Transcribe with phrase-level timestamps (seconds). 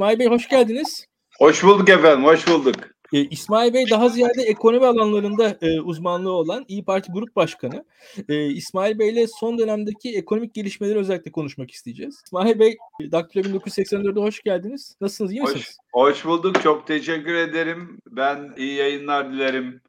[0.00, 1.06] İsmail Bey hoş geldiniz.
[1.38, 2.74] Hoş bulduk efendim, hoş bulduk.
[3.12, 7.84] Ee, İsmail Bey daha ziyade ekonomi alanlarında e, uzmanlığı olan İyi Parti Grup Başkanı.
[8.28, 12.22] Ee, İsmail Bey ile son dönemdeki ekonomik gelişmeleri özellikle konuşmak isteyeceğiz.
[12.24, 12.76] İsmail Bey,
[13.12, 14.96] Daktilo 1984'e hoş geldiniz.
[15.00, 15.76] Nasılsınız, iyi misiniz?
[15.92, 17.98] Hoş, hoş bulduk, çok teşekkür ederim.
[18.10, 19.80] Ben iyi yayınlar dilerim.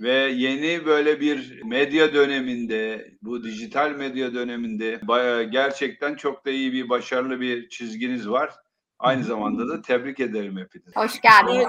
[0.00, 5.00] Ve yeni böyle bir medya döneminde, bu dijital medya döneminde
[5.52, 8.50] gerçekten çok da iyi bir, başarılı bir çizginiz var.
[8.98, 10.90] Aynı zamanda da tebrik ederim hepinizi.
[10.96, 11.66] Hoş geldiniz.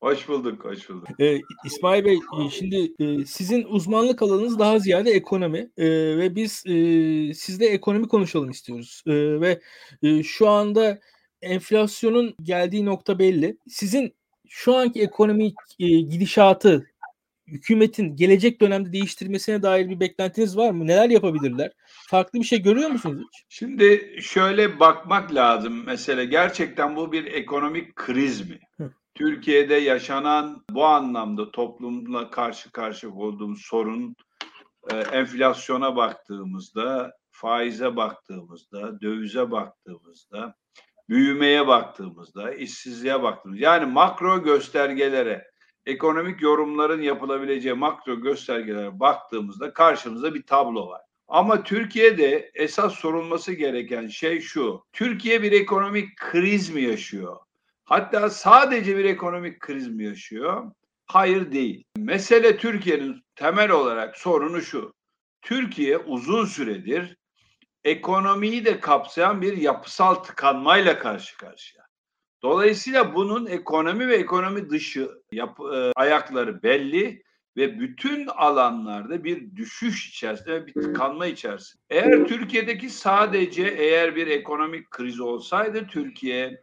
[0.00, 1.20] Hoş bulduk, hoş bulduk.
[1.20, 5.86] Ee, İsmail Bey, e, şimdi e, sizin uzmanlık alanınız daha ziyade ekonomi e,
[6.18, 6.74] ve biz e,
[7.34, 9.02] sizle ekonomi konuşalım istiyoruz.
[9.06, 9.60] E, ve
[10.02, 10.98] e, şu anda
[11.42, 13.58] enflasyonun geldiği nokta belli.
[13.68, 14.14] Sizin
[14.48, 16.86] şu anki ekonomik e, gidişatı
[17.46, 20.86] hükümetin gelecek dönemde değiştirmesine dair bir beklentiniz var mı?
[20.86, 21.72] Neler yapabilirler?
[22.08, 23.44] Farklı bir şey görüyor musunuz hiç?
[23.48, 25.84] Şimdi şöyle bakmak lazım.
[25.86, 28.60] Mesela gerçekten bu bir ekonomik kriz mi?
[28.76, 28.92] Hı.
[29.14, 34.16] Türkiye'de yaşanan bu anlamda toplumla karşı karşı olduğumuz sorun
[34.92, 40.54] e, enflasyona baktığımızda, faize baktığımızda, dövize baktığımızda,
[41.08, 45.50] büyümeye baktığımızda, işsizliğe baktığımızda yani makro göstergelere
[45.86, 51.05] ekonomik yorumların yapılabileceği makro göstergelere baktığımızda karşımızda bir tablo var.
[51.28, 54.84] Ama Türkiye'de esas sorulması gereken şey şu.
[54.92, 57.36] Türkiye bir ekonomik kriz mi yaşıyor?
[57.84, 60.72] Hatta sadece bir ekonomik kriz mi yaşıyor?
[61.06, 61.84] Hayır değil.
[61.96, 64.94] Mesele Türkiye'nin temel olarak sorunu şu.
[65.42, 67.16] Türkiye uzun süredir
[67.86, 71.86] ekonomiyi de kapsayan bir yapısal tıkanmayla karşı karşıya.
[72.42, 77.22] Dolayısıyla bunun ekonomi ve ekonomi dışı yapı, e, ayakları belli
[77.56, 81.82] ve bütün alanlarda bir düşüş içerisinde bir tıkanma içerisinde.
[81.90, 86.60] Eğer Türkiye'deki sadece eğer bir ekonomik kriz olsaydı Türkiye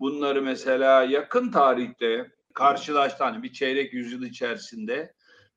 [0.00, 5.12] bunları mesela yakın tarihte karşılaştı hani bir çeyrek yüzyıl içerisinde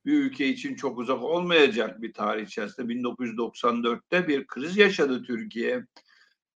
[0.05, 5.85] bir ülke için çok uzak olmayacak bir tarih içerisinde 1994'te bir kriz yaşadı Türkiye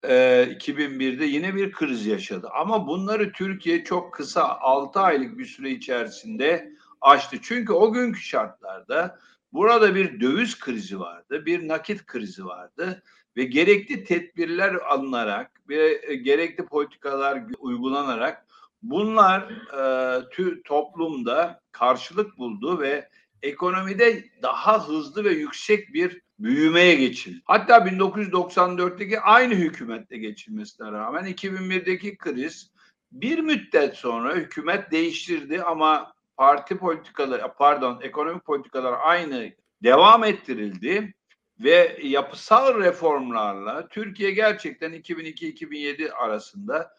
[0.04, 2.50] e, 2001'de yine bir kriz yaşadı.
[2.54, 7.38] Ama bunları Türkiye çok kısa 6 aylık bir süre içerisinde aştı.
[7.42, 9.20] Çünkü o günkü şartlarda
[9.54, 13.04] burada bir döviz krizi vardı, bir nakit krizi vardı
[13.38, 18.46] ve gerekli tedbirler alınarak ve gerekli politikalar uygulanarak
[18.82, 19.42] bunlar
[19.74, 23.10] e, tü, toplumda karşılık buldu ve
[23.42, 27.42] ekonomide daha hızlı ve yüksek bir büyümeye geçildi.
[27.46, 32.72] Hatta 1994'teki aynı hükümetle geçilmesine rağmen 2001'deki kriz
[33.12, 39.52] bir müddet sonra hükümet değiştirdi ama parti politikaları pardon ekonomi politikalar aynı
[39.84, 41.14] devam ettirildi
[41.60, 46.92] ve yapısal reformlarla Türkiye gerçekten 2002-2007 arasında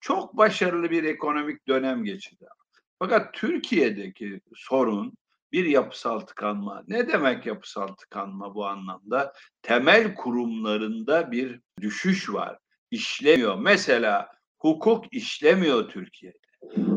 [0.00, 2.46] çok başarılı bir ekonomik dönem geçirdi.
[2.98, 5.12] Fakat Türkiye'deki sorun
[5.52, 6.84] bir yapısal tıkanma.
[6.88, 9.32] Ne demek yapısal tıkanma bu anlamda?
[9.62, 12.58] Temel kurumlarında bir düşüş var.
[12.90, 13.58] İşlemiyor.
[13.58, 16.38] Mesela hukuk işlemiyor Türkiye'de.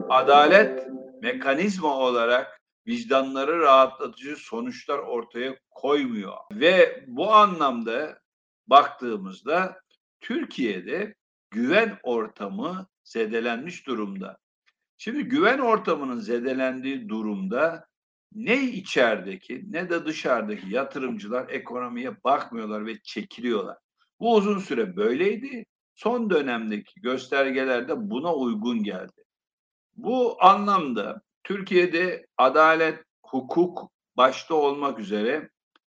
[0.09, 0.87] Adalet
[1.21, 6.33] mekanizma olarak vicdanları rahatlatıcı sonuçlar ortaya koymuyor.
[6.51, 8.19] Ve bu anlamda
[8.67, 9.81] baktığımızda
[10.21, 11.15] Türkiye'de
[11.51, 14.37] güven ortamı zedelenmiş durumda.
[14.97, 17.85] Şimdi güven ortamının zedelendiği durumda
[18.35, 23.77] ne içerideki ne de dışarıdaki yatırımcılar ekonomiye bakmıyorlar ve çekiliyorlar.
[24.19, 25.65] Bu uzun süre böyleydi.
[25.95, 29.23] Son dönemdeki göstergelerde buna uygun geldi.
[29.97, 35.49] Bu anlamda Türkiye'de adalet, hukuk başta olmak üzere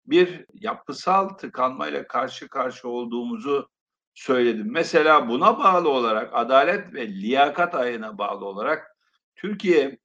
[0.05, 3.69] bir yapısal tıkanmayla karşı karşı olduğumuzu
[4.13, 4.67] söyledim.
[4.71, 8.97] Mesela buna bağlı olarak adalet ve liyakat ayına bağlı olarak
[9.35, 9.97] Türkiye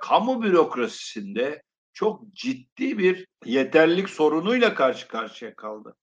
[0.00, 5.96] kamu bürokrasisinde çok ciddi bir yeterlilik sorunuyla karşı karşıya kaldı.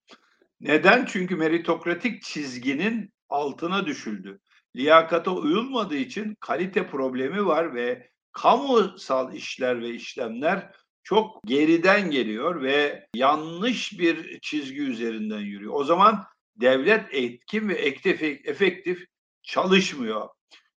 [0.62, 1.06] Neden?
[1.06, 4.40] Çünkü meritokratik çizginin altına düşüldü.
[4.76, 10.72] Liyakata uyulmadığı için kalite problemi var ve kamusal işler ve işlemler
[11.04, 15.74] çok geriden geliyor ve yanlış bir çizgi üzerinden yürüyor.
[15.76, 16.24] O zaman
[16.56, 17.74] devlet etkin ve
[18.46, 19.06] efektif
[19.44, 20.30] çalışmıyor.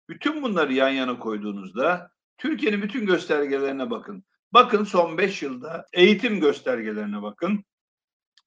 [0.08, 4.24] Bütün bunları yan yana koyduğunuzda Türkiye'nin bütün göstergelerine bakın.
[4.52, 7.64] Bakın son 5 yılda eğitim göstergelerine bakın.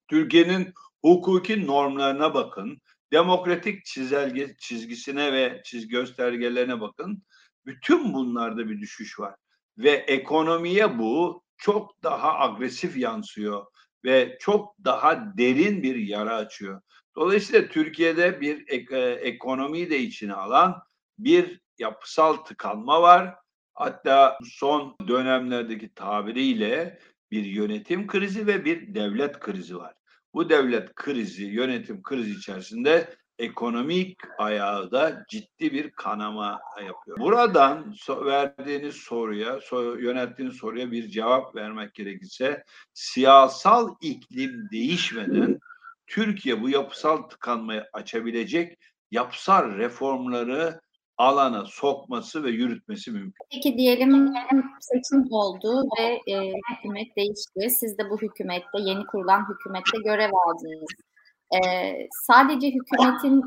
[0.08, 2.82] Türkiye'nin hukuki normlarına bakın.
[3.12, 7.24] Demokratik çizelge, çizgisine ve çizgi göstergelerine bakın.
[7.66, 9.36] Bütün bunlarda bir düşüş var.
[9.78, 13.66] Ve ekonomiye bu çok daha agresif yansıyor
[14.06, 16.82] ve çok daha derin bir yara açıyor.
[17.16, 20.82] Dolayısıyla Türkiye'de bir ek, ekonomiyi de içine alan
[21.20, 23.36] bir yapısal tıkanma var.
[23.74, 27.00] Hatta son dönemlerdeki tabiriyle
[27.32, 29.97] bir yönetim krizi ve bir devlet krizi var.
[30.38, 37.20] Bu devlet krizi, yönetim krizi içerisinde ekonomik ayağı da ciddi bir kanama yapıyor.
[37.20, 42.64] Buradan verdiğiniz soruya, so yönettiğiniz soruya bir cevap vermek gerekirse
[42.94, 45.60] siyasal iklim değişmeden
[46.08, 48.78] Türkiye bu yapısal tıkanmayı açabilecek
[49.12, 50.82] yapısal reformları
[51.18, 53.46] alana sokması ve yürütmesi mümkün.
[53.52, 54.34] Peki diyelim
[54.80, 57.70] seçim oldu ve e, hükümet değişti.
[57.70, 60.90] Siz de bu hükümette, yeni kurulan hükümette görev aldınız.
[61.52, 61.60] E,
[62.28, 63.44] sadece hükümetin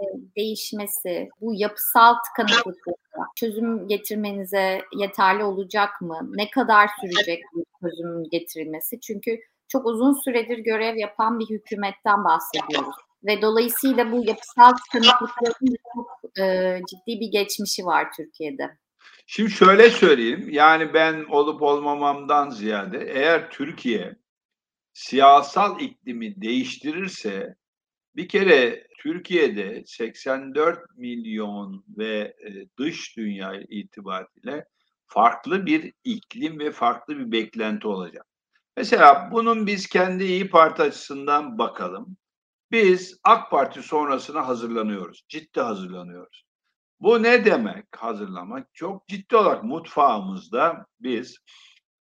[0.00, 0.04] e,
[0.36, 6.18] değişmesi, bu yapısal tıkanıklıklara çözüm getirmenize yeterli olacak mı?
[6.34, 9.00] Ne kadar sürecek bu çözüm getirilmesi?
[9.00, 9.38] Çünkü
[9.68, 12.94] çok uzun süredir görev yapan bir hükümetten bahsediyoruz.
[13.24, 18.78] Ve dolayısıyla bu yapısal tıkanıklıkların çok e, ciddi bir geçmişi var Türkiye'de.
[19.26, 24.16] Şimdi şöyle söyleyeyim, yani ben olup olmamamdan ziyade eğer Türkiye
[24.92, 27.54] siyasal iklimi değiştirirse
[28.16, 34.64] bir kere Türkiye'de 84 milyon ve e, dış dünya itibariyle
[35.06, 38.26] farklı bir iklim ve farklı bir beklenti olacak.
[38.76, 42.16] Mesela bunun biz kendi İyi Parti açısından bakalım.
[42.74, 45.24] Biz AK Parti sonrasına hazırlanıyoruz.
[45.28, 46.44] Ciddi hazırlanıyoruz.
[47.00, 48.74] Bu ne demek hazırlamak?
[48.74, 51.38] Çok ciddi olarak mutfağımızda biz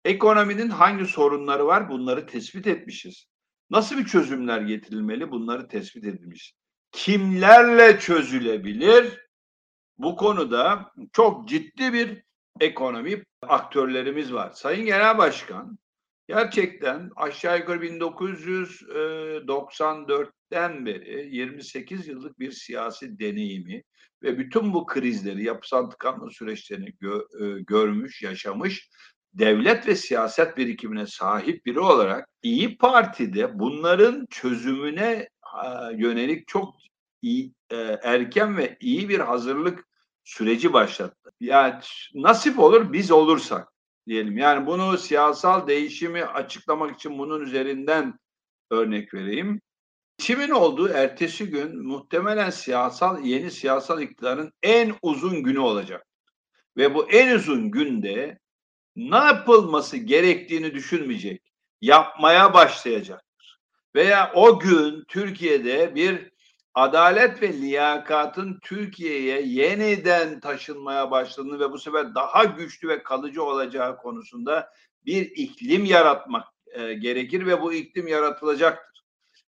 [0.06, 3.26] ekonominin hangi sorunları var bunları tespit etmişiz.
[3.70, 6.54] Nasıl bir çözümler getirilmeli bunları tespit edilmiş.
[6.92, 9.28] Kimlerle çözülebilir?
[9.98, 12.24] Bu konuda çok ciddi bir
[12.60, 14.52] ekonomi aktörlerimiz var.
[14.52, 15.78] Sayın Genel Başkan
[16.28, 17.82] gerçekten aşağı yukarı
[20.54, 23.84] 1994'ten beri 28 yıllık bir siyasi deneyimi
[24.24, 28.90] ve bütün bu krizleri, yapısal tıkanma süreçlerini gö- görmüş, yaşamış
[29.34, 35.30] devlet ve siyaset birikimine sahip biri olarak İyi Parti'de bunların çözümüne
[35.98, 36.76] yönelik çok
[37.22, 39.88] iyi, e, erken ve iyi bir hazırlık
[40.24, 41.32] süreci başlattı.
[41.40, 41.74] Yani
[42.14, 43.68] nasip olur biz olursak
[44.08, 44.38] diyelim.
[44.38, 48.20] Yani bunu siyasal değişimi açıklamak için bunun üzerinden
[48.72, 49.62] örnek vereyim.
[50.18, 56.08] Kimin olduğu ertesi gün muhtemelen siyasal yeni siyasal iktidarın en uzun günü olacak.
[56.78, 58.40] Ve bu en uzun günde
[58.96, 61.42] ne yapılması gerektiğini düşünmeyecek,
[61.82, 63.60] yapmaya başlayacaktır.
[63.96, 66.34] Veya o gün Türkiye'de bir
[66.74, 73.98] adalet ve liyakatın Türkiye'ye yeniden taşınmaya başladığını ve bu sefer daha güçlü ve kalıcı olacağı
[73.98, 74.70] konusunda
[75.06, 78.93] bir iklim yaratmak e, gerekir ve bu iklim yaratılacaktır.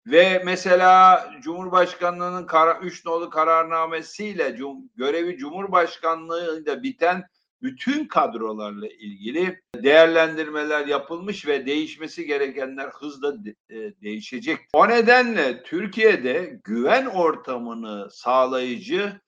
[0.07, 7.23] Ve mesela Cumhurbaşkanlığının kara, üç nolu kararnamesiyle cum, görevi Cumhurbaşkanlığıyla biten
[7.61, 14.59] bütün kadrolarla ilgili değerlendirmeler yapılmış ve değişmesi gerekenler hızla de, e, değişecek.
[14.73, 19.21] O nedenle Türkiye'de güven ortamını sağlayıcı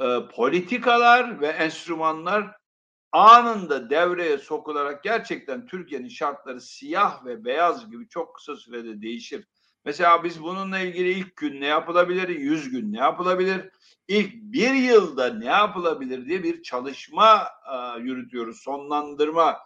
[0.00, 2.56] e, politikalar ve enstrümanlar
[3.12, 9.46] anında devreye sokularak gerçekten Türkiye'nin şartları siyah ve beyaz gibi çok kısa sürede değişir.
[9.84, 13.70] Mesela biz bununla ilgili ilk gün ne yapılabilir, yüz gün ne yapılabilir,
[14.08, 19.58] ilk bir yılda ne yapılabilir diye bir çalışma e, yürütüyoruz, sonlandırma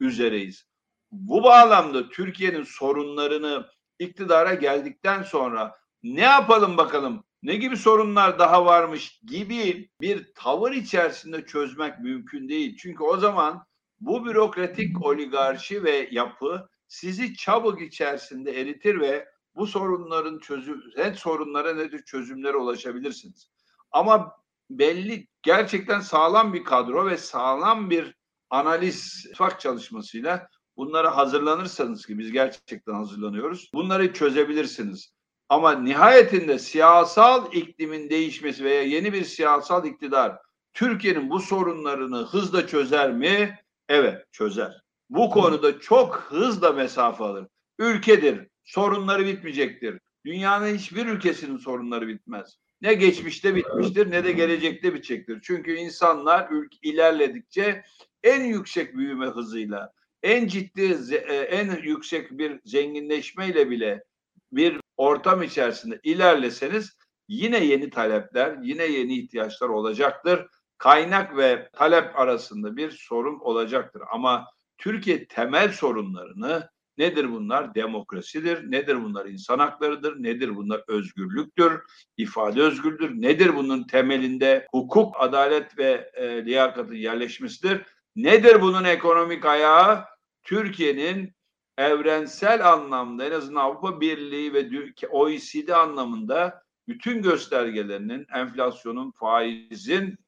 [0.00, 0.66] üzereyiz.
[1.12, 3.66] Bu bağlamda Türkiye'nin sorunlarını
[3.98, 11.46] iktidara geldikten sonra ne yapalım bakalım, ne gibi sorunlar daha varmış gibi bir tavır içerisinde
[11.46, 12.76] çözmek mümkün değil.
[12.76, 13.66] Çünkü o zaman
[14.00, 21.74] bu bürokratik oligarşi ve yapı sizi çabuk içerisinde eritir ve bu sorunların çözüm, net sorunlara
[21.74, 23.50] ne tür çözümlere ulaşabilirsiniz.
[23.90, 24.32] Ama
[24.70, 28.14] belli gerçekten sağlam bir kadro ve sağlam bir
[28.50, 33.70] analiz fak çalışmasıyla bunlara hazırlanırsanız ki biz gerçekten hazırlanıyoruz.
[33.74, 35.14] Bunları çözebilirsiniz.
[35.48, 40.38] Ama nihayetinde siyasal iklimin değişmesi veya yeni bir siyasal iktidar
[40.74, 43.58] Türkiye'nin bu sorunlarını hızla çözer mi?
[43.88, 44.82] Evet çözer.
[45.10, 47.46] Bu konuda çok hızla mesafe alır.
[47.78, 49.98] Ülkedir, sorunları bitmeyecektir.
[50.26, 52.58] Dünyanın hiçbir ülkesinin sorunları bitmez.
[52.80, 55.40] Ne geçmişte bitmiştir ne de gelecekte bitecektir.
[55.42, 56.48] Çünkü insanlar
[56.82, 57.84] ilerledikçe
[58.22, 59.92] en yüksek büyüme hızıyla,
[60.22, 64.04] en ciddi, e, en yüksek bir zenginleşmeyle bile
[64.52, 66.96] bir ortam içerisinde ilerleseniz
[67.28, 70.46] yine yeni talepler, yine yeni ihtiyaçlar olacaktır.
[70.78, 74.02] Kaynak ve talep arasında bir sorun olacaktır.
[74.12, 74.46] Ama
[74.78, 77.74] Türkiye temel sorunlarını Nedir bunlar?
[77.74, 78.70] Demokrasidir.
[78.70, 79.26] Nedir bunlar?
[79.26, 80.22] İnsan haklarıdır.
[80.22, 80.82] Nedir bunlar?
[80.88, 81.80] Özgürlüktür.
[82.16, 83.10] ifade özgürdür.
[83.22, 84.66] Nedir bunun temelinde?
[84.70, 87.82] Hukuk, adalet ve e, liyakatın yerleşmesidir.
[88.16, 90.04] Nedir bunun ekonomik ayağı?
[90.42, 91.34] Türkiye'nin
[91.78, 94.68] evrensel anlamda en azından Avrupa Birliği ve
[95.10, 100.18] OECD anlamında bütün göstergelerinin enflasyonun, faizin,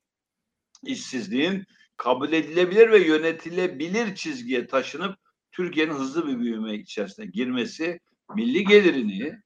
[0.83, 1.65] işsizliğin
[1.97, 5.26] kabul edilebilir ve yönetilebilir çizgiye taşınıp
[5.57, 8.01] Türkiye'nin hızlı bir büyüme içerisine girmesi
[8.35, 9.39] milli gelirini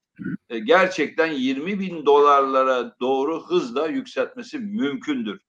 [0.49, 5.41] e, gerçekten 20 bin dolarlara doğru hızla yükseltmesi mümkündür.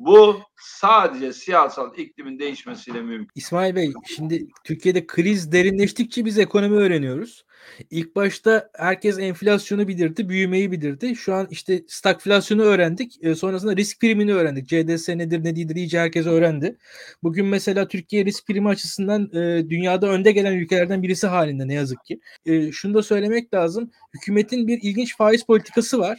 [0.00, 3.28] Bu sadece siyasal iklimin değişmesiyle mümkün.
[3.34, 7.44] İsmail Bey, şimdi Türkiye'de kriz derinleştikçe biz ekonomi öğreniyoruz.
[7.90, 11.16] İlk başta herkes enflasyonu bilirdi, büyümeyi bilirdi.
[11.16, 13.24] Şu an işte stagflasyonu öğrendik.
[13.24, 14.68] E, sonrasında risk primini öğrendik.
[14.68, 16.76] CDS nedir ne değildir iyice herkes öğrendi.
[17.22, 22.04] Bugün mesela Türkiye risk primi açısından e, dünyada önde gelen ülkelerden birisi halinde ne yazık
[22.04, 22.20] ki.
[22.46, 23.90] E, şunu da söylemek lazım.
[24.14, 26.18] Hükümetin bir ilginç faiz politikası var.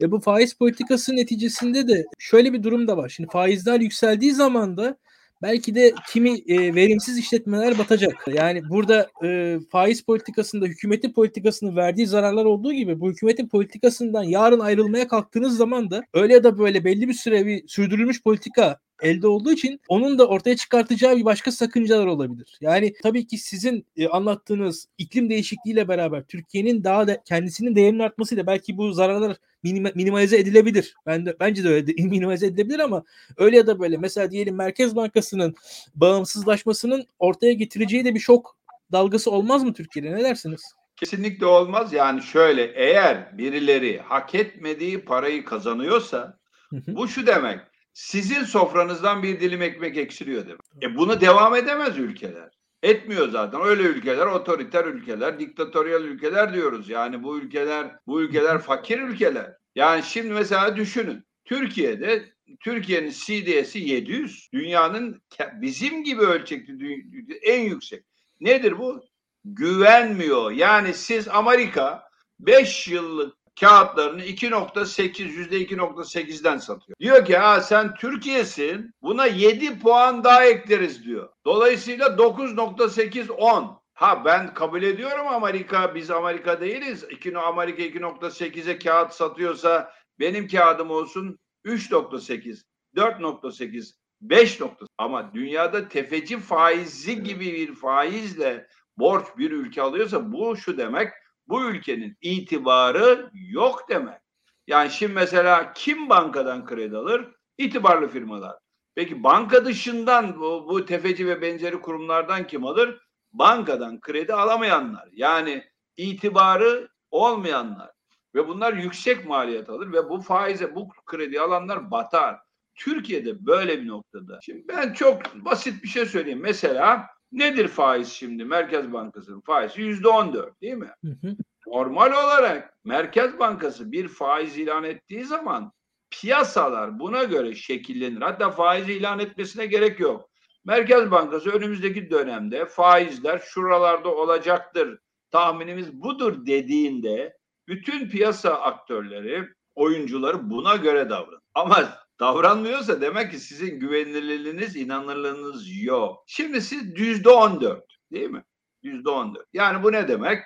[0.00, 3.08] Ve bu faiz politikası neticesinde de şöyle bir durum da var.
[3.08, 4.96] Şimdi faizler yükseldiği zaman da
[5.42, 8.24] belki de kimi e, verimsiz işletmeler batacak.
[8.34, 14.60] Yani burada e, faiz politikasında hükümetin politikasının verdiği zararlar olduğu gibi bu hükümetin politikasından yarın
[14.60, 19.26] ayrılmaya kalktığınız zaman da öyle ya da böyle belli bir süre bir sürdürülmüş politika elde
[19.26, 22.58] olduğu için onun da ortaya çıkartacağı bir başka sakıncalar olabilir.
[22.60, 28.46] Yani tabii ki sizin e, anlattığınız iklim değişikliğiyle beraber Türkiye'nin daha da kendisinin değerinin artmasıyla
[28.46, 30.94] belki bu zararlar minima, minimalize edilebilir.
[31.06, 33.04] Ben de bence de öyle de, minimalize edilebilir ama
[33.36, 35.54] öyle ya da böyle mesela diyelim Merkez Bankası'nın
[35.94, 38.56] bağımsızlaşmasının ortaya getireceği de bir şok
[38.92, 40.16] dalgası olmaz mı Türkiye'de?
[40.16, 40.62] Ne dersiniz?
[40.96, 41.92] Kesinlikle olmaz.
[41.92, 46.38] Yani şöyle eğer birileri hak etmediği parayı kazanıyorsa
[46.72, 47.60] bu şu demek
[47.94, 50.60] sizin sofranızdan bir dilim ekmek eksiliyor demek.
[50.82, 52.50] E bunu devam edemez ülkeler.
[52.82, 53.60] Etmiyor zaten.
[53.64, 56.88] Öyle ülkeler, otoriter ülkeler, diktatöryel ülkeler diyoruz.
[56.88, 59.52] Yani bu ülkeler, bu ülkeler fakir ülkeler.
[59.74, 61.24] Yani şimdi mesela düşünün.
[61.44, 64.48] Türkiye'de Türkiye'nin CDS'i 700.
[64.52, 65.22] Dünyanın
[65.60, 67.04] bizim gibi ölçekli
[67.42, 68.04] en yüksek.
[68.40, 69.04] Nedir bu?
[69.44, 70.50] Güvenmiyor.
[70.50, 72.02] Yani siz Amerika
[72.40, 76.98] 5 yıllık kağıtlarını 2.8 yüzde 2.8'den satıyor.
[77.00, 81.28] Diyor ki ha sen Türkiye'sin buna 7 puan daha ekleriz diyor.
[81.44, 83.84] Dolayısıyla 9.8 10.
[83.94, 87.04] Ha ben kabul ediyorum Amerika biz Amerika değiliz.
[87.10, 92.62] 2, Amerika 2.8'e kağıt satıyorsa benim kağıdım olsun 3.8,
[92.96, 94.90] 4.8, 5 noktası.
[94.98, 101.12] Ama dünyada tefeci faizi gibi bir faizle borç bir ülke alıyorsa bu şu demek
[101.48, 104.20] bu ülkenin itibarı yok demek.
[104.66, 107.34] Yani şimdi mesela kim bankadan kredi alır?
[107.58, 108.56] İtibarlı firmalar.
[108.94, 113.00] Peki banka dışından bu, bu tefeci ve benzeri kurumlardan kim alır?
[113.32, 115.08] Bankadan kredi alamayanlar.
[115.12, 115.64] Yani
[115.96, 117.90] itibarı olmayanlar.
[118.34, 122.38] Ve bunlar yüksek maliyet alır ve bu faize bu kredi alanlar batar.
[122.74, 124.38] Türkiye'de böyle bir noktada.
[124.42, 126.40] Şimdi ben çok basit bir şey söyleyeyim.
[126.42, 128.44] Mesela Nedir faiz şimdi?
[128.44, 130.90] Merkez Bankası'nın faizi yüzde on dört değil mi?
[131.04, 131.36] Hı hı.
[131.66, 135.72] Normal olarak Merkez Bankası bir faiz ilan ettiği zaman
[136.10, 138.20] piyasalar buna göre şekillenir.
[138.20, 140.30] Hatta faiz ilan etmesine gerek yok.
[140.64, 144.98] Merkez Bankası önümüzdeki dönemde faizler şuralarda olacaktır.
[145.30, 147.36] Tahminimiz budur dediğinde
[147.68, 151.40] bütün piyasa aktörleri, oyuncuları buna göre davranır.
[151.54, 156.24] Ama davranmıyorsa demek ki sizin güvenilirliğiniz, inanırlığınız yok.
[156.26, 158.44] Şimdi siz yüzde on dört değil mi?
[158.82, 159.46] Yüzde on dört.
[159.52, 160.38] Yani bu ne demek?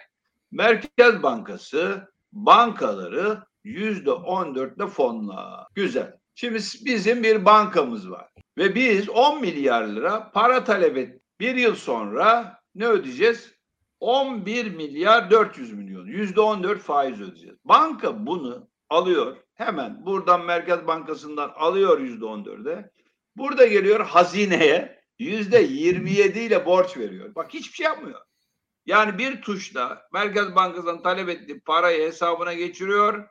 [0.50, 5.68] Merkez Bankası bankaları yüzde on dörtle fonla.
[5.74, 6.18] Güzel.
[6.34, 11.20] Şimdi bizim bir bankamız var ve biz 10 milyar lira para talep et.
[11.40, 13.54] Bir yıl sonra ne ödeyeceğiz?
[14.00, 16.06] 11 milyar 400 milyon.
[16.06, 17.56] Yüzde 14 faiz ödeyeceğiz.
[17.64, 22.90] Banka bunu alıyor hemen buradan Merkez Bankası'ndan alıyor yüzde on dörde.
[23.36, 27.34] Burada geliyor hazineye yüzde yirmi ile borç veriyor.
[27.34, 28.20] Bak hiçbir şey yapmıyor.
[28.86, 33.28] Yani bir tuşla Merkez Bankası'ndan talep ettiği parayı hesabına geçiriyor.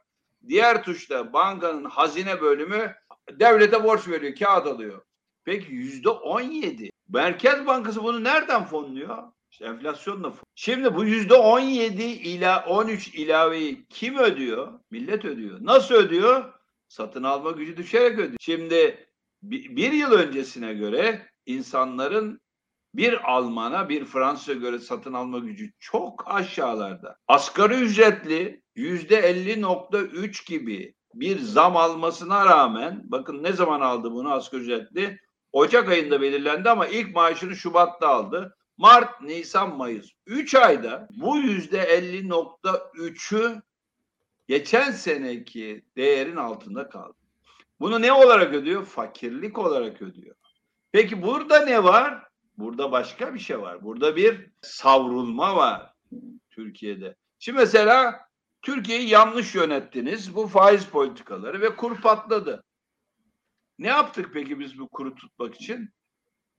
[0.48, 2.96] Diğer tuşla bankanın hazine bölümü
[3.32, 5.02] devlete borç veriyor, kağıt alıyor.
[5.46, 6.90] Peki yüzde on yedi.
[7.10, 9.24] Merkez Bankası bunu nereden fonluyor?
[9.62, 10.34] Enflasyonla.
[10.56, 14.80] Şimdi bu yüzde 17 ila 13 ilaveyi kim ödüyor?
[14.92, 15.58] Millet ödüyor.
[15.62, 16.54] Nasıl ödüyor?
[16.88, 18.38] Satın alma gücü düşerek ödüyor.
[18.40, 19.08] Şimdi
[19.42, 22.42] bir yıl öncesine göre insanların
[22.94, 27.18] bir Alman'a bir Fransız'a göre satın alma gücü çok aşağılarda.
[27.28, 34.62] Asgari ücretli yüzde 50.3 gibi bir zam almasına rağmen bakın ne zaman aldı bunu asgari
[34.62, 35.20] ücretli?
[35.52, 38.57] Ocak ayında belirlendi ama ilk maaşını Şubat'ta aldı.
[38.78, 40.12] Mart, Nisan, Mayıs.
[40.26, 43.62] 3 ayda bu yüzde 50.3'ü
[44.48, 47.18] geçen seneki değerin altında kaldı.
[47.80, 48.86] Bunu ne olarak ödüyor?
[48.86, 50.36] Fakirlik olarak ödüyor.
[50.92, 52.28] Peki burada ne var?
[52.58, 53.84] Burada başka bir şey var.
[53.84, 55.94] Burada bir savrulma var
[56.50, 57.16] Türkiye'de.
[57.40, 58.28] Şimdi mesela
[58.62, 60.36] Türkiye'yi yanlış yönettiniz.
[60.36, 62.64] Bu faiz politikaları ve kur patladı.
[63.80, 65.90] Ne yaptık peki biz bu kuru tutmak için?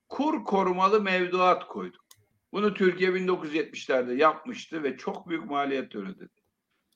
[0.09, 2.08] Kur korumalı mevduat koyduk.
[2.53, 6.29] Bunu Türkiye 1970'lerde yapmıştı ve çok büyük maliyet ödedi.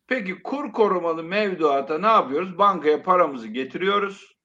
[0.07, 2.59] Peki kur korumalı mevduata ne yapıyoruz?
[2.59, 4.37] Bankaya paramızı getiriyoruz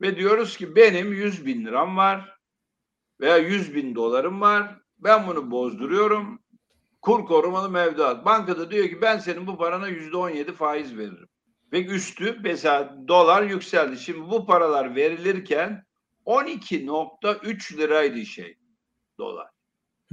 [0.00, 2.38] ve diyoruz ki benim 100 bin liram var
[3.20, 4.78] veya 100 bin dolarım var.
[4.98, 6.42] Ben bunu bozduruyorum.
[7.02, 8.24] Kur korumalı mevduat.
[8.24, 11.28] Bankada diyor ki ben senin bu parana yüzde on yedi faiz veririm.
[11.72, 13.98] Ve üstü mesela dolar yükseldi.
[13.98, 15.84] Şimdi bu paralar verilirken
[16.26, 18.58] 12.3 liraydı şey
[19.18, 19.53] dolar.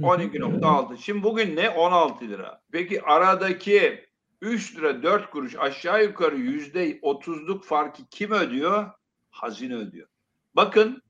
[0.02, 0.96] 12.6.
[0.98, 1.70] Şimdi bugün ne?
[1.70, 2.60] 16 lira.
[2.72, 4.04] Peki aradaki
[4.40, 8.90] 3 lira 4 kuruş aşağı yukarı yüzde 30'luk farkı kim ödüyor?
[9.30, 10.08] Hazine ödüyor.
[10.56, 11.02] Bakın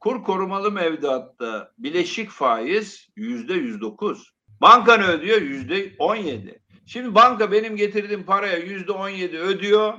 [0.00, 4.32] kur korumalı mevduatta bileşik faiz yüzde 109.
[4.60, 5.42] Banka ne ödüyor?
[5.42, 6.62] Yüzde 17.
[6.86, 9.94] Şimdi banka benim getirdiğim paraya yüzde 17 ödüyor.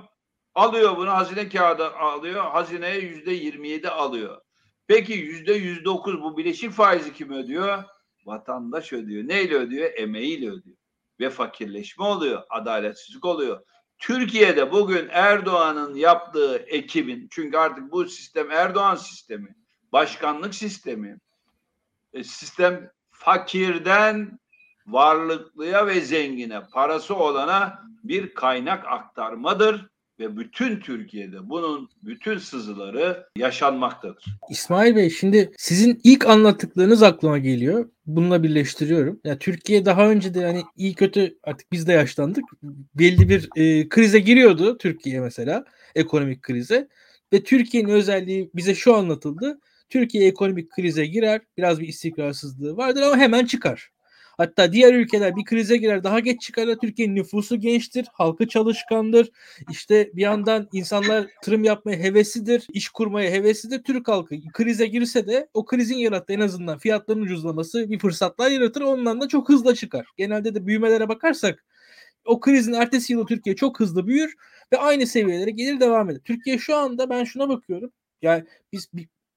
[0.55, 2.43] Alıyor bunu hazine kağıdı alıyor.
[2.43, 4.41] Hazineye yüzde 27 alıyor.
[4.87, 7.83] Peki yüzde 109 bu bileşik faizi kim ödüyor?
[8.25, 9.27] Vatandaş ödüyor.
[9.27, 9.91] Neyle ödüyor?
[9.95, 10.77] Emeğiyle ödüyor.
[11.19, 12.43] Ve fakirleşme oluyor.
[12.49, 13.61] Adaletsizlik oluyor.
[13.99, 19.55] Türkiye'de bugün Erdoğan'ın yaptığı ekibin çünkü artık bu sistem Erdoğan sistemi,
[19.91, 21.19] başkanlık sistemi,
[22.13, 24.39] e, sistem fakirden
[24.87, 29.92] varlıklıya ve zengine, parası olana bir kaynak aktarmadır
[30.23, 34.25] ve bütün Türkiye'de bunun bütün sızıları yaşanmaktadır.
[34.49, 37.89] İsmail Bey şimdi sizin ilk anlattıklarınız aklıma geliyor.
[38.05, 39.19] Bununla birleştiriyorum.
[39.23, 42.43] Ya Türkiye daha önce de hani iyi kötü artık biz de yaşlandık.
[42.95, 45.65] Belli bir e, krize giriyordu Türkiye mesela
[45.95, 46.87] ekonomik krize
[47.33, 49.59] ve Türkiye'nin özelliği bize şu anlatıldı.
[49.89, 53.92] Türkiye ekonomik krize girer, biraz bir istikrarsızlığı vardır ama hemen çıkar.
[54.37, 56.75] Hatta diğer ülkeler bir krize girer daha geç çıkarlar.
[56.75, 59.31] Türkiye'nin nüfusu gençtir, halkı çalışkandır.
[59.71, 63.83] İşte bir yandan insanlar tırım yapmaya heveslidir, iş kurmaya heveslidir.
[63.83, 68.81] Türk halkı krize girse de o krizin yarattığı en azından fiyatların ucuzlaması bir fırsatlar yaratır.
[68.81, 70.05] Ondan da çok hızlı çıkar.
[70.17, 71.65] Genelde de büyümelere bakarsak
[72.25, 74.35] o krizin ertesi yılı Türkiye çok hızlı büyür
[74.73, 76.21] ve aynı seviyelere gelir devam eder.
[76.25, 77.91] Türkiye şu anda ben şuna bakıyorum.
[78.21, 78.89] Yani biz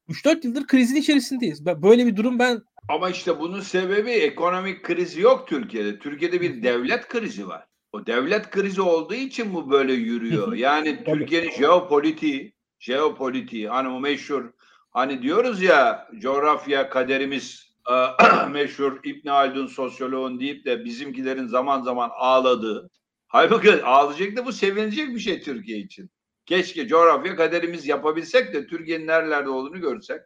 [0.08, 1.66] 3-4 yıldır krizin içerisindeyiz.
[1.66, 5.98] Böyle bir durum ben ama işte bunun sebebi ekonomik krizi yok Türkiye'de.
[5.98, 7.66] Türkiye'de bir devlet krizi var.
[7.92, 10.52] O devlet krizi olduğu için bu böyle yürüyor.
[10.52, 14.52] Yani Türkiye'nin jeopolitiği, jeopolitiği hani o meşhur
[14.90, 17.76] hani diyoruz ya coğrafya kaderimiz
[18.50, 22.90] meşhur İbn Haldun sosyoloğun deyip de bizimkilerin zaman zaman ağladığı.
[23.28, 26.10] Halbuki ağlayacak da bu sevinecek bir şey Türkiye için.
[26.46, 30.20] Keşke coğrafya kaderimiz yapabilsek de Türkiye'nin nerelerde olduğunu görsek.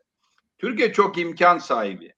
[0.58, 2.14] Türkiye çok imkan sahibi.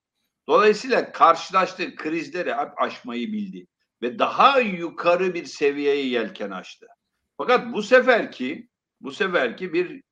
[0.49, 3.67] Dolayısıyla karşılaştığı krizleri aşmayı bildi
[4.03, 6.87] ve daha yukarı bir seviyeye yelken açtı.
[7.37, 8.69] Fakat bu seferki
[9.01, 10.03] bu seferki bir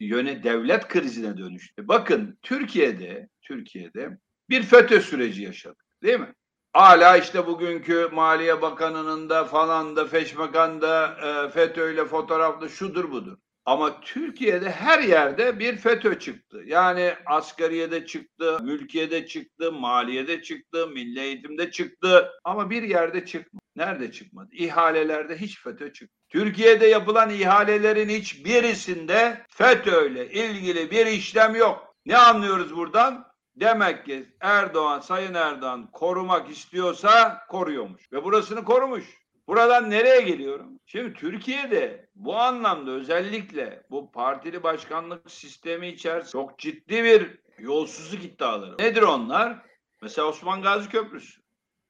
[0.00, 1.88] yöne devlet krizine dönüştü.
[1.88, 4.18] Bakın Türkiye'de Türkiye'de
[4.50, 6.34] bir FETÖ süreci yaşadık değil mi?
[6.72, 13.10] Hala işte bugünkü Maliye Bakanı'nın da falan da Feşmekan da e, FETÖ ile fotoğraflı şudur
[13.10, 13.38] budur.
[13.66, 16.62] Ama Türkiye'de her yerde bir FETÖ çıktı.
[16.66, 22.30] Yani asgariyede çıktı, mülkiyede çıktı, maliyede çıktı, milli eğitimde çıktı.
[22.44, 23.62] Ama bir yerde çıkmadı.
[23.76, 24.48] Nerede çıkmadı?
[24.52, 26.16] İhalelerde hiç FETÖ çıktı.
[26.28, 31.94] Türkiye'de yapılan ihalelerin hiçbirisinde FETÖ ile ilgili bir işlem yok.
[32.06, 33.26] Ne anlıyoruz buradan?
[33.56, 38.12] Demek ki Erdoğan, Sayın Erdoğan korumak istiyorsa koruyormuş.
[38.12, 39.04] Ve burasını korumuş.
[39.48, 40.75] Buradan nereye geliyorum?
[40.86, 48.78] Şimdi Türkiye'de bu anlamda özellikle bu partili başkanlık sistemi içerisinde çok ciddi bir yolsuzluk iddiaları.
[48.78, 49.58] Nedir onlar?
[50.02, 51.40] Mesela Osman Gazi Köprüsü.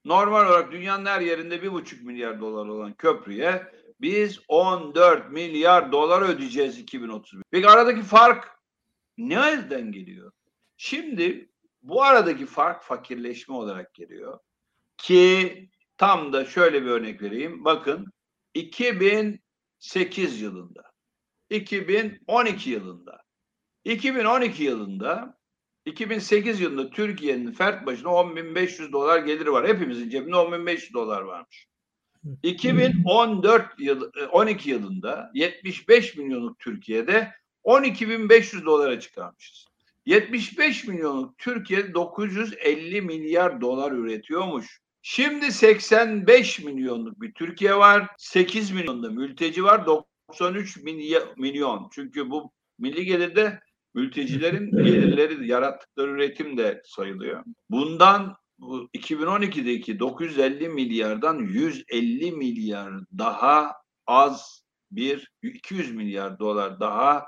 [0.04, 3.66] Normal olarak dünyanın her yerinde bir buçuk milyar dolar olan köprüye
[4.00, 7.40] biz 14 milyar dolar ödeyeceğiz 2030.
[7.50, 8.60] Peki aradaki fark
[9.18, 10.32] nereden geliyor?
[10.76, 11.50] Şimdi
[11.82, 14.38] bu aradaki fark fakirleşme olarak geliyor.
[14.96, 17.64] Ki Tam da şöyle bir örnek vereyim.
[17.64, 18.12] Bakın
[18.56, 20.82] 2008 yılında,
[21.50, 23.22] 2012 yılında,
[23.84, 25.38] 2012 yılında
[25.84, 29.68] 2008 yılında Türkiye'nin fert başına 10.500 dolar geliri var.
[29.68, 31.66] Hepimizin cebinde 10.500 dolar varmış.
[32.42, 37.32] 2014 yıl 12 yılında 75 milyonluk Türkiye'de
[37.64, 39.66] 12.500 dolara çıkarmışız.
[40.06, 44.80] 75 milyonluk Türkiye 950 milyar dolar üretiyormuş.
[45.08, 48.08] Şimdi 85 milyonluk bir Türkiye var.
[48.18, 49.86] 8 milyonda mülteci var.
[49.86, 50.76] 93
[51.36, 51.88] milyon.
[51.92, 53.60] Çünkü bu milli gelirde
[53.94, 57.44] mültecilerin gelirleri yarattıkları üretim de sayılıyor.
[57.70, 63.72] Bundan bu 2012'deki 950 milyardan 150 milyar daha
[64.06, 67.24] az bir 200 milyar dolar daha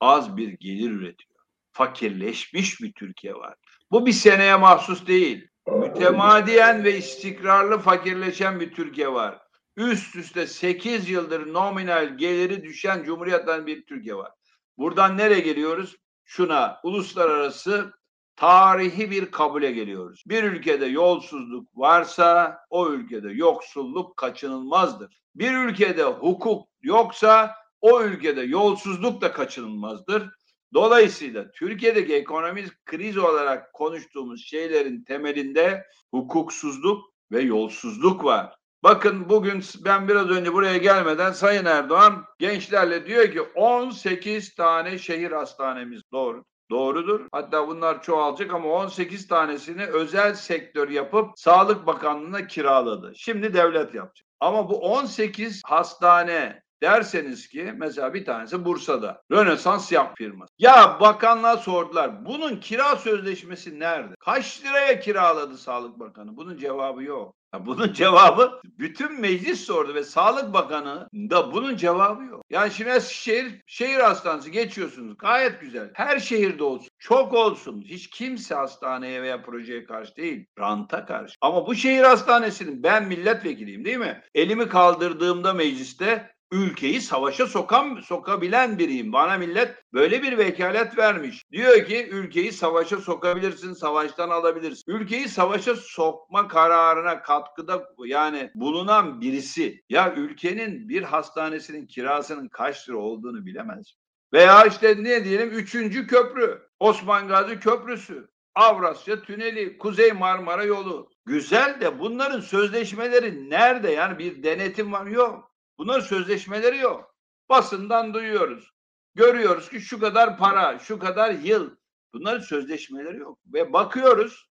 [0.00, 1.40] az bir gelir üretiyor.
[1.72, 3.54] Fakirleşmiş bir Türkiye var.
[3.90, 5.51] Bu bir seneye mahsus değil.
[5.66, 9.38] Mütemadiyen ve istikrarlı fakirleşen bir Türkiye var.
[9.76, 14.32] Üst üste 8 yıldır nominal geliri düşen Cumhuriyet'ten bir Türkiye var.
[14.78, 15.96] Buradan nereye geliyoruz?
[16.24, 17.92] Şuna uluslararası
[18.36, 20.24] tarihi bir kabule geliyoruz.
[20.26, 25.22] Bir ülkede yolsuzluk varsa o ülkede yoksulluk kaçınılmazdır.
[25.34, 30.30] Bir ülkede hukuk yoksa o ülkede yolsuzluk da kaçınılmazdır.
[30.74, 38.56] Dolayısıyla Türkiye'deki ekonomik kriz olarak konuştuğumuz şeylerin temelinde hukuksuzluk ve yolsuzluk var.
[38.82, 45.32] Bakın bugün ben biraz önce buraya gelmeden Sayın Erdoğan gençlerle diyor ki 18 tane şehir
[45.32, 46.44] hastanemiz doğru.
[46.70, 47.28] Doğrudur.
[47.32, 53.12] Hatta bunlar çoğalacak ama 18 tanesini özel sektör yapıp Sağlık Bakanlığı'na kiraladı.
[53.16, 54.26] Şimdi devlet yapacak.
[54.40, 60.52] Ama bu 18 hastane derseniz ki mesela bir tanesi Bursa'da Rönesans yap firması.
[60.58, 64.14] Ya bakanlığa sordular bunun kira sözleşmesi nerede?
[64.20, 66.36] Kaç liraya kiraladı Sağlık Bakanı?
[66.36, 67.34] Bunun cevabı yok.
[67.60, 72.44] Bunun cevabı bütün meclis sordu ve Sağlık Bakanı da bunun cevabı yok.
[72.50, 75.16] Yani şimdi şehir, şehir hastanesi geçiyorsunuz.
[75.18, 75.90] Gayet güzel.
[75.94, 76.88] Her şehirde olsun.
[76.98, 77.82] Çok olsun.
[77.86, 80.46] Hiç kimse hastaneye veya projeye karşı değil.
[80.58, 81.34] Ranta karşı.
[81.40, 84.22] Ama bu şehir hastanesinin ben milletvekiliyim değil mi?
[84.34, 89.12] Elimi kaldırdığımda mecliste ülkeyi savaşa sokan sokabilen biriyim.
[89.12, 91.44] Bana millet böyle bir vekalet vermiş.
[91.52, 94.92] Diyor ki ülkeyi savaşa sokabilirsin, savaştan alabilirsin.
[94.92, 102.96] Ülkeyi savaşa sokma kararına katkıda yani bulunan birisi ya ülkenin bir hastanesinin kirasının kaç lira
[102.96, 103.94] olduğunu bilemez.
[104.32, 111.10] Veya işte ne diyelim üçüncü köprü, Osman Gazi Köprüsü, Avrasya Tüneli, Kuzey Marmara yolu.
[111.26, 113.90] Güzel de bunların sözleşmeleri nerede?
[113.90, 115.51] Yani bir denetim var yok.
[115.78, 117.14] Bunların sözleşmeleri yok.
[117.48, 118.72] Basından duyuyoruz.
[119.14, 121.76] Görüyoruz ki şu kadar para, şu kadar yıl.
[122.14, 123.38] Bunların sözleşmeleri yok.
[123.46, 124.48] Ve bakıyoruz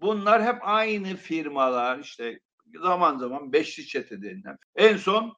[0.00, 2.40] bunlar hep aynı firmalar işte
[2.82, 4.56] zaman zaman beşli çete denilen.
[4.74, 5.34] En son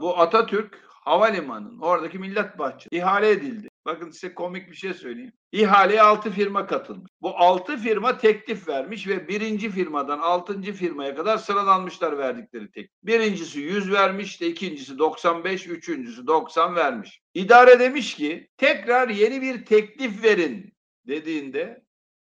[0.00, 3.68] bu Atatürk Havalimanı'nın oradaki millet bahçesi ihale edildi.
[3.84, 5.32] Bakın size komik bir şey söyleyeyim.
[5.52, 7.10] İhaleye 6 firma katılmış.
[7.22, 10.62] Bu 6 firma teklif vermiş ve birinci firmadan 6.
[10.62, 12.90] firmaya kadar sıralanmışlar verdikleri tek.
[13.02, 17.20] Birincisi 100 vermiş de ikincisi 95, üçüncüsü 90 vermiş.
[17.34, 20.72] İdare demiş ki tekrar yeni bir teklif verin
[21.06, 21.82] dediğinde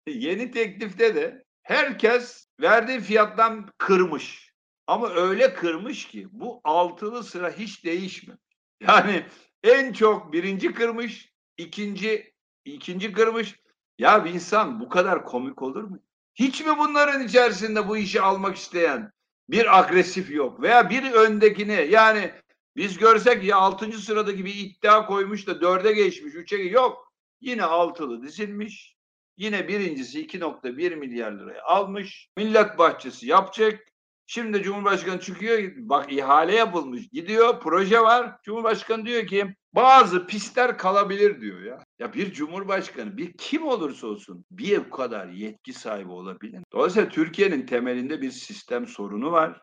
[0.06, 4.54] yeni teklifte de herkes verdiği fiyattan kırmış.
[4.86, 8.38] Ama öyle kırmış ki bu altılı sıra hiç değişmiyor.
[8.80, 9.26] Yani
[9.62, 13.60] en çok birinci kırmış, ikinci ikinci kırmış.
[13.98, 15.98] Ya bir insan bu kadar komik olur mu?
[16.34, 19.12] Hiç mi bunların içerisinde bu işi almak isteyen
[19.48, 22.30] bir agresif yok veya bir öndekini yani
[22.76, 27.12] biz görsek ya altıncı sıradaki bir iddia koymuş da dörde geçmiş, üçe yok.
[27.40, 28.94] Yine altılı dizilmiş.
[29.36, 32.28] Yine birincisi 2.1 milyar liraya almış.
[32.36, 33.80] Millet bahçesi yapacak.
[34.26, 38.36] Şimdi Cumhurbaşkanı çıkıyor, bak ihale yapılmış, gidiyor, proje var.
[38.42, 41.78] Cumhurbaşkanı diyor ki bazı pistler kalabilir diyor ya.
[41.98, 46.62] Ya bir cumhurbaşkanı, bir kim olursa olsun bir bu kadar yetki sahibi olabilir.
[46.72, 49.60] Dolayısıyla Türkiye'nin temelinde bir sistem sorunu var.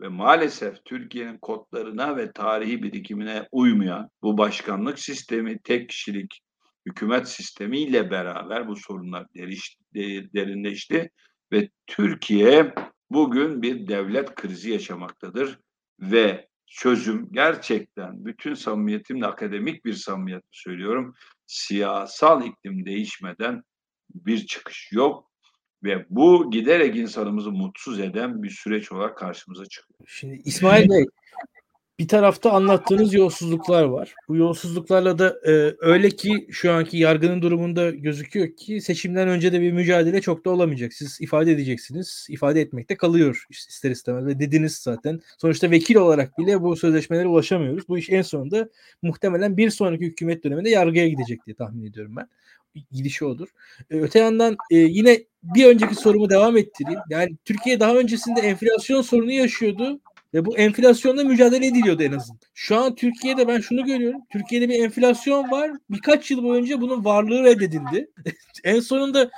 [0.00, 6.40] Ve maalesef Türkiye'nin kodlarına ve tarihi birikimine uymayan bu başkanlık sistemi, tek kişilik
[6.86, 9.26] hükümet sistemiyle beraber bu sorunlar
[10.34, 11.10] derinleşti
[11.52, 12.74] ve Türkiye
[13.10, 15.58] bugün bir devlet krizi yaşamaktadır
[16.00, 21.14] ve çözüm gerçekten bütün samimiyetimle akademik bir samimiyetle söylüyorum.
[21.46, 23.62] Siyasal iklim değişmeden
[24.14, 25.30] bir çıkış yok
[25.84, 30.08] ve bu giderek insanımızı mutsuz eden bir süreç olarak karşımıza çıkıyor.
[30.08, 31.06] Şimdi İsmail Bey
[31.98, 34.14] bir tarafta anlattığınız yolsuzluklar var.
[34.28, 39.60] Bu yolsuzluklarla da e, öyle ki şu anki yargının durumunda gözüküyor ki seçimden önce de
[39.60, 40.92] bir mücadele çok da olamayacak.
[40.92, 42.26] Siz ifade edeceksiniz.
[42.30, 45.20] İfade etmekte kalıyor ister istemez ve dediniz zaten.
[45.38, 47.88] Sonuçta vekil olarak bile bu sözleşmelere ulaşamıyoruz.
[47.88, 48.68] Bu iş en sonunda
[49.02, 52.28] muhtemelen bir sonraki hükümet döneminde yargıya gidecek diye tahmin ediyorum ben.
[52.92, 53.48] Gidişi odur.
[53.90, 57.00] E, öte yandan e, yine bir önceki sorumu devam ettireyim.
[57.10, 60.00] Yani Türkiye daha öncesinde enflasyon sorunu yaşıyordu
[60.34, 62.40] Ve bu enflasyonla mücadele ediliyordu en azından.
[62.54, 64.20] Şu an Türkiye'de ben şunu görüyorum.
[64.32, 65.70] Türkiye'de bir enflasyon var.
[65.90, 68.10] Birkaç yıl boyunca bunun varlığı reddedildi.
[68.64, 69.30] en sonunda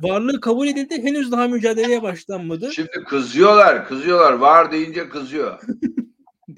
[0.00, 1.02] varlığı kabul edildi.
[1.02, 2.72] Henüz daha mücadeleye başlanmadı.
[2.72, 4.32] Şimdi kızıyorlar, kızıyorlar.
[4.32, 5.60] Var deyince kızıyor.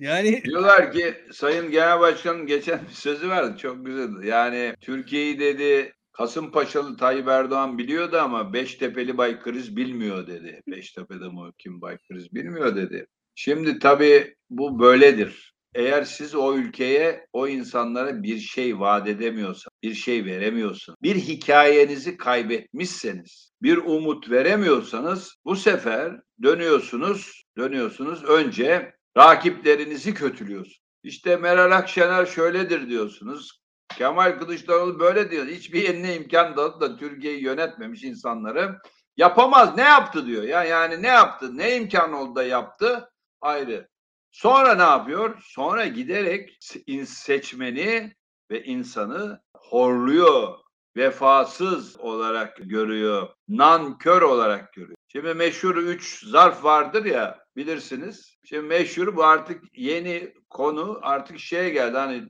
[0.00, 4.26] Yani diyorlar ki Sayın Genel Başkan'ın geçen bir sözü vardı çok güzeldi.
[4.26, 10.62] Yani Türkiye'yi dedi Kasımpaşalı Tayyip Erdoğan biliyordu ama Beştepe'li Bay Kriz bilmiyor dedi.
[10.68, 13.06] Beştepe'de muhkim Bay Kriz bilmiyor dedi.
[13.34, 15.52] Şimdi tabii bu böyledir.
[15.74, 22.16] Eğer siz o ülkeye, o insanlara bir şey vaat edemiyorsa, bir şey veremiyorsanız, bir hikayenizi
[22.16, 30.82] kaybetmişseniz, bir umut veremiyorsanız bu sefer dönüyorsunuz, dönüyorsunuz önce rakiplerinizi kötülüyorsunuz.
[31.02, 33.62] İşte Meral Akşener şöyledir diyorsunuz.
[33.98, 35.46] Kemal Kılıçdaroğlu böyle diyor.
[35.46, 38.78] Hiçbir eline imkan dalı da Türkiye'yi yönetmemiş insanları
[39.16, 39.76] yapamaz.
[39.76, 40.42] Ne yaptı diyor.
[40.42, 41.56] Ya yani ne yaptı?
[41.56, 43.08] Ne imkan oldu da yaptı?
[43.42, 43.88] Ayrı.
[44.30, 45.42] Sonra ne yapıyor?
[45.44, 46.58] Sonra giderek
[47.06, 48.12] seçmeni
[48.50, 50.58] ve insanı horluyor.
[50.96, 53.28] Vefasız olarak görüyor.
[53.48, 54.96] Nankör olarak görüyor.
[55.08, 58.36] Şimdi meşhur üç zarf vardır ya bilirsiniz.
[58.44, 62.28] Şimdi meşhur bu artık yeni konu artık şeye geldi hani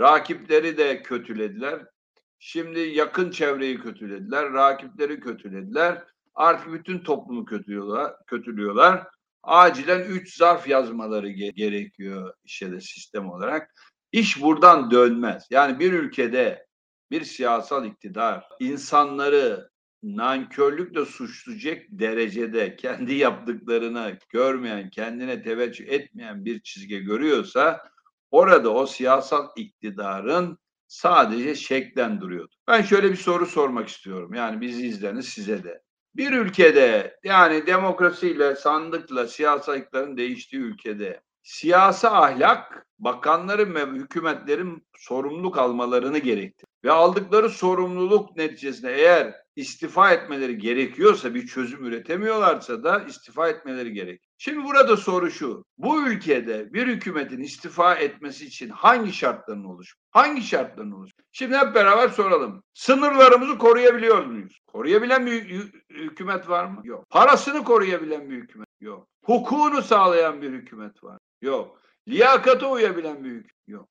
[0.00, 1.86] rakipleri de kötülediler.
[2.38, 6.04] Şimdi yakın çevreyi kötülediler, rakipleri kötülediler.
[6.34, 8.14] Artık bütün toplumu kötülüyorlar.
[8.26, 9.06] kötülüyorlar.
[9.42, 13.74] Acilen üç zarf yazmaları gerekiyor işe de sistem olarak.
[14.12, 15.46] İş buradan dönmez.
[15.50, 16.66] Yani bir ülkede
[17.10, 19.70] bir siyasal iktidar insanları
[20.02, 27.90] nankörlükle suçlayacak derecede kendi yaptıklarını görmeyen, kendine teveccüh etmeyen bir çizgi görüyorsa
[28.30, 32.54] orada o siyasal iktidarın sadece şeklen duruyordu.
[32.68, 34.34] Ben şöyle bir soru sormak istiyorum.
[34.34, 35.82] Yani bizi izleniz size de.
[36.18, 45.58] Bir ülkede yani demokrasiyle, sandıkla, siyasal iktidarın değiştiği ülkede siyasi ahlak bakanların ve hükümetlerin sorumluluk
[45.58, 46.66] almalarını gerektir.
[46.84, 54.27] Ve aldıkları sorumluluk neticesinde eğer istifa etmeleri gerekiyorsa bir çözüm üretemiyorlarsa da istifa etmeleri gerek.
[54.40, 55.64] Şimdi burada soru şu.
[55.78, 59.94] Bu ülkede bir hükümetin istifa etmesi için hangi şartların olur?
[60.10, 61.10] Hangi şartların olur?
[61.32, 62.62] Şimdi hep beraber soralım.
[62.74, 64.60] Sınırlarımızı koruyabiliyor muyuz?
[64.66, 65.42] Koruyabilen bir
[65.90, 66.80] hükümet var mı?
[66.84, 67.10] Yok.
[67.10, 68.68] Parasını koruyabilen bir hükümet?
[68.80, 69.08] Yok.
[69.24, 71.18] Hukukunu sağlayan bir hükümet var?
[71.42, 71.82] Yok.
[72.08, 73.68] Liyakata uyabilen bir hükümet?
[73.68, 73.88] Yok.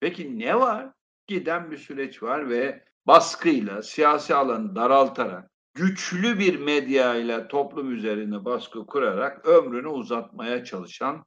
[0.00, 0.92] Peki ne var?
[1.26, 8.44] Giden bir süreç var ve baskıyla siyasi alanı daraltarak güçlü bir medya ile toplum üzerine
[8.44, 11.24] baskı kurarak ömrünü uzatmaya çalışan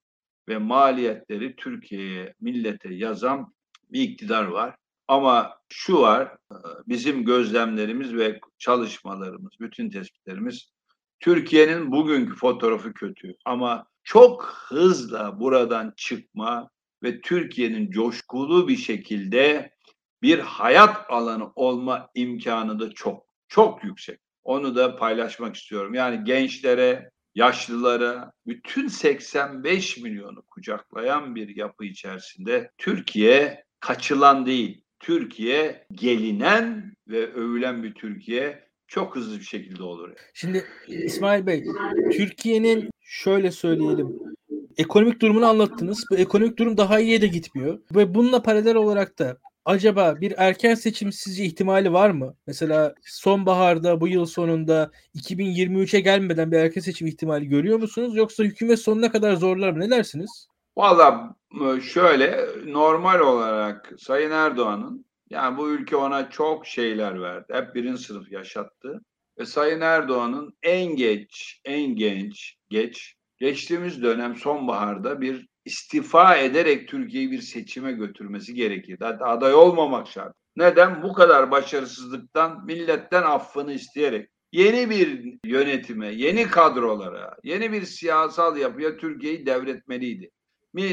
[0.49, 3.53] ve maliyetleri Türkiye'ye, millete yazan
[3.91, 4.75] bir iktidar var.
[5.07, 6.37] Ama şu var,
[6.87, 10.71] bizim gözlemlerimiz ve çalışmalarımız, bütün tespitlerimiz
[11.19, 16.69] Türkiye'nin bugünkü fotoğrafı kötü ama çok hızla buradan çıkma
[17.03, 19.71] ve Türkiye'nin coşkulu bir şekilde
[20.21, 24.19] bir hayat alanı olma imkanı da çok çok yüksek.
[24.43, 25.93] Onu da paylaşmak istiyorum.
[25.93, 36.93] Yani gençlere, yaşlılara, bütün 85 milyonu kucaklayan bir yapı içerisinde Türkiye kaçılan değil, Türkiye gelinen
[37.07, 40.09] ve övülen bir Türkiye çok hızlı bir şekilde olur.
[40.33, 41.63] Şimdi İsmail Bey,
[42.11, 44.19] Türkiye'nin şöyle söyleyelim,
[44.77, 46.05] ekonomik durumunu anlattınız.
[46.11, 47.79] Bu ekonomik durum daha iyiye de gitmiyor.
[47.95, 52.35] Ve bununla paralel olarak da acaba bir erken seçim sizce ihtimali var mı?
[52.47, 58.15] Mesela sonbaharda bu yıl sonunda 2023'e gelmeden bir erken seçim ihtimali görüyor musunuz?
[58.15, 59.79] Yoksa hükümet sonuna kadar zorlar mı?
[59.79, 60.47] Ne dersiniz?
[60.77, 61.35] Valla
[61.81, 67.53] şöyle normal olarak Sayın Erdoğan'ın yani bu ülke ona çok şeyler verdi.
[67.53, 69.01] Hep birinci sınıf yaşattı.
[69.39, 77.31] Ve Sayın Erdoğan'ın en geç, en genç, geç geçtiğimiz dönem sonbaharda bir istifa ederek Türkiye'yi
[77.31, 78.97] bir seçime götürmesi gerekir.
[79.01, 80.35] Hatta aday olmamak şart.
[80.55, 81.03] Neden?
[81.03, 88.97] Bu kadar başarısızlıktan milletten affını isteyerek yeni bir yönetime, yeni kadrolara, yeni bir siyasal yapıya
[88.97, 90.31] Türkiye'yi devretmeliydi.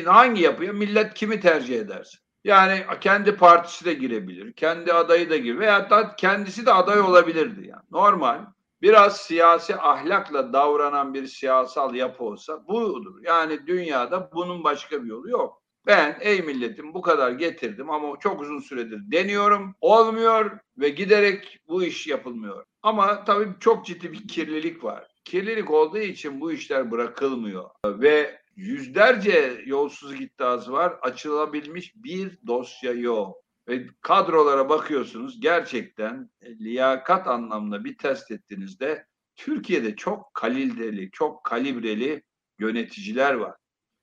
[0.04, 0.72] Hangi yapıya?
[0.72, 2.18] Millet kimi tercih ederse.
[2.44, 7.68] Yani kendi partisi de girebilir, kendi adayı da girebilir veya da kendisi de aday olabilirdi
[7.68, 7.83] yani.
[7.90, 8.46] Normal
[8.83, 13.14] biraz siyasi ahlakla davranan bir siyasal yapı olsa budur.
[13.23, 15.62] Yani dünyada bunun başka bir yolu yok.
[15.87, 19.75] Ben ey milletim bu kadar getirdim ama çok uzun süredir deniyorum.
[19.81, 22.64] Olmuyor ve giderek bu iş yapılmıyor.
[22.83, 25.09] Ama tabii çok ciddi bir kirlilik var.
[25.25, 27.71] Kirlilik olduğu için bu işler bırakılmıyor.
[27.87, 30.99] Ve yüzlerce yolsuz iddiası var.
[31.03, 33.37] Açılabilmiş bir dosya yok.
[33.68, 42.22] Ve kadrolara bakıyorsunuz gerçekten e, liyakat anlamında bir test ettiğinizde Türkiye'de çok kalibreli, çok kalibreli
[42.59, 43.57] yöneticiler var.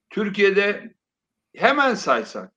[0.09, 0.95] Türkiye'de
[1.55, 2.53] hemen saysak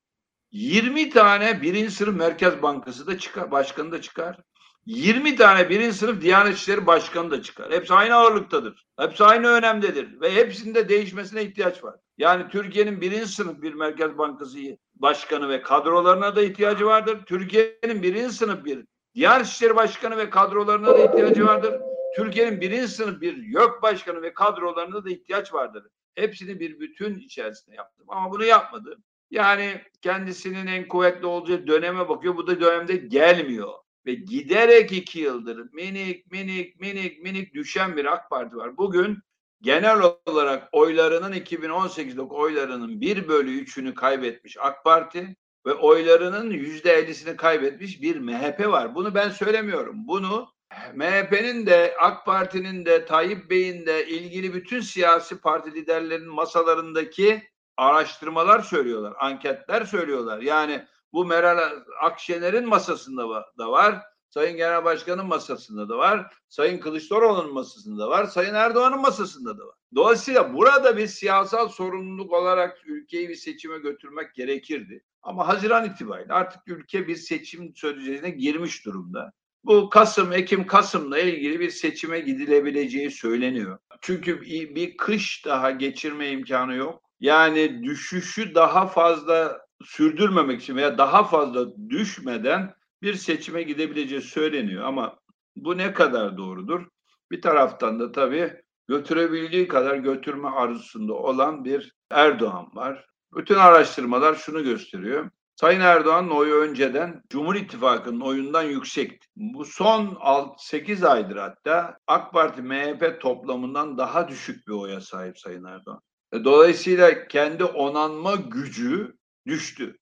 [0.51, 4.41] 20 tane birinci sınıf Merkez Bankası da çıkar, başkanı da çıkar.
[4.87, 7.73] 20 tane birinci sınıf Diyanet İşleri Başkanı da çıkar.
[7.73, 8.87] Hepsi aynı ağırlıktadır.
[8.99, 10.21] Hepsi aynı önemdedir.
[10.21, 11.95] Ve hepsinde değişmesine ihtiyaç var.
[12.19, 14.59] Yani Türkiye'nin birinci sınıf bir Merkez Bankası
[15.01, 17.19] Başkanı ve kadrolarına da ihtiyacı vardır.
[17.27, 18.85] Türkiye'nin birinci sınıf bir
[19.15, 21.81] Diyanet İşleri Başkanı ve kadrolarına da ihtiyacı vardır.
[22.17, 25.87] Türkiye'nin birinci sınıf bir YÖK Başkanı ve kadrolarına da ihtiyaç vardır.
[26.15, 28.07] Hepsini bir bütün içerisinde yaptım.
[28.09, 28.99] Ama bunu yapmadı.
[29.31, 32.37] Yani kendisinin en kuvvetli olacağı döneme bakıyor.
[32.37, 33.73] Bu da dönemde gelmiyor.
[34.07, 38.77] Ve giderek iki yıldır minik minik minik minik düşen bir AK Parti var.
[38.77, 39.19] Bugün
[39.63, 47.37] genel olarak oylarının 2018'deki oylarının bir bölü üçünü kaybetmiş AK Parti ve oylarının yüzde ellisini
[47.37, 48.95] kaybetmiş bir MHP var.
[48.95, 49.97] Bunu ben söylemiyorum.
[50.09, 50.49] Bunu
[50.95, 58.61] MHP'nin de AK Parti'nin de Tayyip Bey'in de ilgili bütün siyasi parti liderlerinin masalarındaki araştırmalar
[58.61, 60.39] söylüyorlar, anketler söylüyorlar.
[60.39, 61.71] Yani bu Meral
[62.03, 68.25] Akşener'in masasında da var, Sayın Genel Başkan'ın masasında da var, Sayın Kılıçdaroğlu'nun masasında da var,
[68.25, 69.75] Sayın Erdoğan'ın masasında da var.
[69.95, 75.05] Dolayısıyla burada bir siyasal sorumluluk olarak ülkeyi bir seçime götürmek gerekirdi.
[75.23, 79.33] Ama Haziran itibariyle artık ülke bir seçim sürecine girmiş durumda.
[79.65, 83.79] Bu Kasım, Ekim, Kasım'la ilgili bir seçime gidilebileceği söyleniyor.
[84.01, 84.41] Çünkü
[84.75, 87.03] bir kış daha geçirme imkanı yok.
[87.21, 94.85] Yani düşüşü daha fazla sürdürmemek için veya daha fazla düşmeden bir seçime gidebileceği söyleniyor.
[94.85, 95.19] Ama
[95.57, 96.87] bu ne kadar doğrudur?
[97.31, 103.07] Bir taraftan da tabii götürebildiği kadar götürme arzusunda olan bir Erdoğan var.
[103.33, 105.31] Bütün araştırmalar şunu gösteriyor.
[105.61, 109.27] Sayın Erdoğan'ın oyu önceden Cumhur İttifakı'nın oyundan yüksekti.
[109.37, 110.19] Bu son
[110.59, 116.01] 8 aydır hatta AK Parti MHP toplamından daha düşük bir oya sahip Sayın Erdoğan.
[116.33, 119.99] E, dolayısıyla kendi onanma gücü düştü.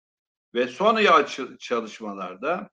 [0.54, 0.98] Ve son
[1.58, 2.70] çalışmalarda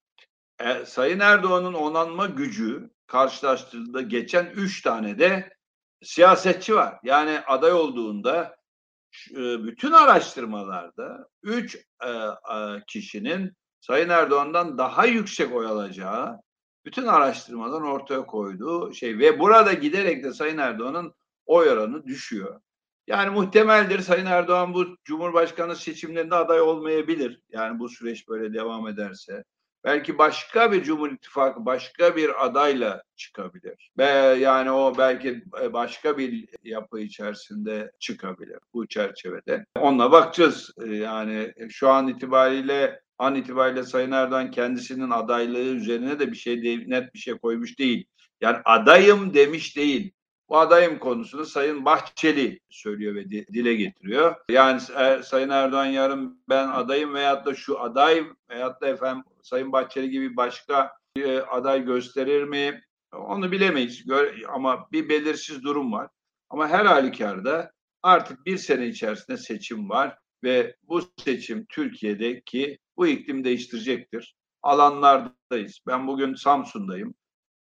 [0.60, 5.54] e, Sayın Erdoğan'ın onanma gücü karşılaştırıldığında geçen üç tane de
[6.04, 7.00] siyasetçi var.
[7.04, 8.56] Yani aday olduğunda
[9.32, 12.10] e, bütün araştırmalarda üç e,
[12.88, 16.39] kişinin Sayın Erdoğan'dan daha yüksek oy alacağı
[16.86, 21.13] bütün araştırmadan ortaya koyduğu şey ve burada giderek de Sayın Erdoğan'ın
[21.46, 22.62] oy oranı düşüyor.
[23.08, 27.42] Yani muhtemeldir Sayın Erdoğan bu Cumhurbaşkanı seçimlerinde aday olmayabilir.
[27.50, 29.44] Yani bu süreç böyle devam ederse.
[29.84, 33.91] Belki başka bir Cumhur İttifakı başka bir adayla çıkabilir.
[33.98, 34.06] Ve
[34.39, 39.65] yani o belki e, başka bir yapı içerisinde çıkabilir bu çerçevede.
[39.80, 40.72] Onunla bakacağız.
[40.86, 46.84] E, yani şu an itibariyle an itibariyle Sayın Erdoğan kendisinin adaylığı üzerine de bir şey
[46.88, 48.06] net bir şey koymuş değil.
[48.41, 50.13] Yani adayım demiş değil
[50.50, 54.36] bu adayım konusunu Sayın Bahçeli söylüyor ve dile getiriyor.
[54.50, 59.72] Yani e, Sayın Erdoğan yarın ben adayım veyahut da şu aday veyahut da efendim Sayın
[59.72, 62.82] Bahçeli gibi başka e, aday gösterir mi?
[63.14, 64.06] Onu bilemeyiz
[64.50, 66.10] ama bir belirsiz durum var.
[66.50, 67.72] Ama her halükarda
[68.04, 74.36] artık bir sene içerisinde seçim var ve bu seçim Türkiye'deki bu iklim değiştirecektir.
[74.62, 75.80] Alanlardayız.
[75.88, 77.16] Ben bugün Samsun'dayım.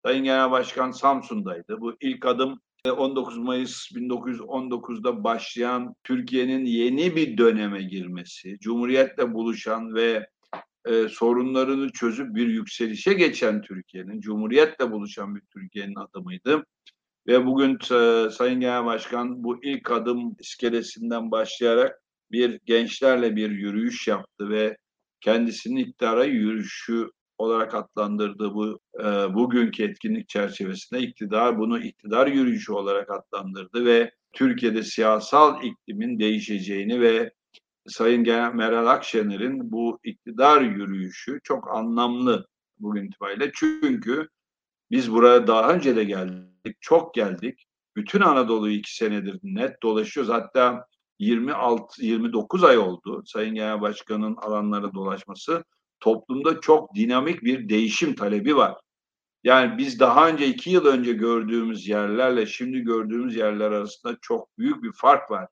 [0.05, 1.81] Sayın Genel Başkan Samsun'daydı.
[1.81, 10.27] Bu ilk adım 19 Mayıs 1919'da başlayan Türkiye'nin yeni bir döneme girmesi, Cumhuriyet'le buluşan ve
[10.85, 16.65] e, sorunlarını çözüp bir yükselişe geçen Türkiye'nin, Cumhuriyet'le buluşan bir Türkiye'nin adımıydı.
[17.27, 24.07] Ve bugün e, Sayın Genel Başkan bu ilk adım iskelesinden başlayarak bir gençlerle bir yürüyüş
[24.07, 24.77] yaptı ve
[25.21, 33.09] kendisinin iktidara yürüyüşü olarak adlandırdığı bu e, bugünkü etkinlik çerçevesinde iktidar bunu iktidar yürüyüşü olarak
[33.11, 37.31] adlandırdı ve Türkiye'de siyasal iklimin değişeceğini ve
[37.87, 42.47] Sayın Genel Meral Akşener'in bu iktidar yürüyüşü çok anlamlı
[42.79, 43.51] bugün itibariyle.
[43.55, 44.29] Çünkü
[44.91, 47.65] biz buraya daha önce de geldik, çok geldik.
[47.95, 50.33] Bütün Anadolu'yu iki senedir net dolaşıyoruz.
[50.33, 50.85] Hatta
[51.19, 55.63] 26 29 ay oldu Sayın Genel Başkan'ın alanlara dolaşması
[55.99, 58.75] toplumda çok dinamik bir değişim talebi var.
[59.43, 64.83] Yani biz daha önce iki yıl önce gördüğümüz yerlerle şimdi gördüğümüz yerler arasında çok büyük
[64.83, 65.47] bir fark var.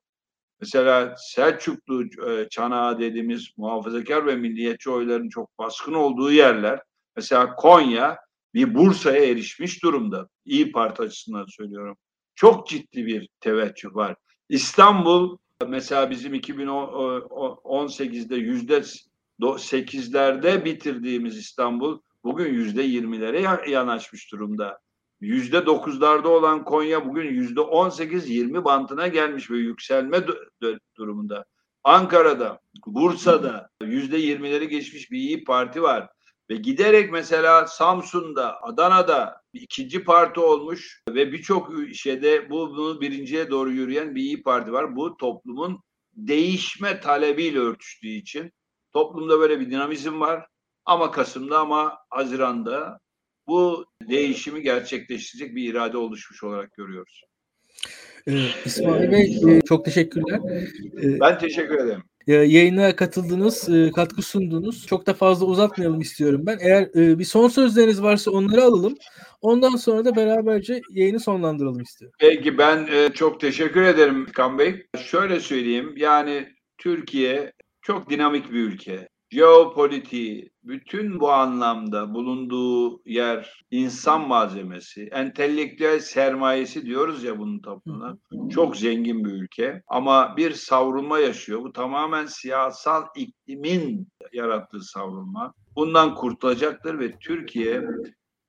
[0.60, 6.80] Mesela Selçuklu e, çanağı dediğimiz muhafazakar ve milliyetçi oyların çok baskın olduğu yerler.
[7.16, 8.18] Mesela Konya
[8.54, 10.28] bir Bursa'ya erişmiş durumda.
[10.44, 11.96] İyi Parti açısından söylüyorum.
[12.34, 14.16] Çok ciddi bir teveccüh var.
[14.48, 18.82] İstanbul mesela bizim 2018'de yüzde
[19.40, 24.78] 8'lerde bitirdiğimiz İstanbul bugün yüzde 20'lere yanaşmış durumda.
[25.20, 30.24] Yüzde 9'larda olan Konya bugün yüzde 18-20 bantına gelmiş ve yükselme
[30.96, 31.44] durumunda.
[31.84, 36.08] Ankara'da, Bursa'da yüzde yirmileri geçmiş bir iyi Parti var.
[36.50, 43.70] Ve giderek mesela Samsun'da, Adana'da ikinci parti olmuş ve birçok şeyde bu bunu birinciye doğru
[43.70, 44.96] yürüyen bir iyi Parti var.
[44.96, 45.80] Bu toplumun
[46.12, 48.52] değişme talebiyle örtüştüğü için
[48.92, 50.46] toplumda böyle bir dinamizm var.
[50.84, 53.00] Ama Kasım'da ama Haziran'da
[53.48, 57.22] bu değişimi gerçekleştirecek bir irade oluşmuş olarak görüyoruz.
[58.28, 58.32] Ee,
[58.64, 60.40] İsmail Bey e, çok teşekkürler.
[61.02, 62.02] Ee, ben teşekkür ederim.
[62.26, 64.86] Yayına katıldınız, e, katkı sundunuz.
[64.86, 66.58] Çok da fazla uzatmayalım istiyorum ben.
[66.60, 68.94] Eğer e, bir son sözleriniz varsa onları alalım.
[69.40, 72.16] Ondan sonra da beraberce yayını sonlandıralım istiyorum.
[72.20, 74.86] Peki ben çok teşekkür ederim Kan Bey.
[75.04, 84.28] Şöyle söyleyeyim yani Türkiye çok dinamik bir ülke jeopolitiği, bütün bu anlamda bulunduğu yer insan
[84.28, 88.18] malzemesi, entelektüel sermayesi diyoruz ya bunun toplumuna.
[88.50, 91.62] Çok zengin bir ülke ama bir savrulma yaşıyor.
[91.62, 95.54] Bu tamamen siyasal iklimin yarattığı savrulma.
[95.76, 97.82] Bundan kurtulacaktır ve Türkiye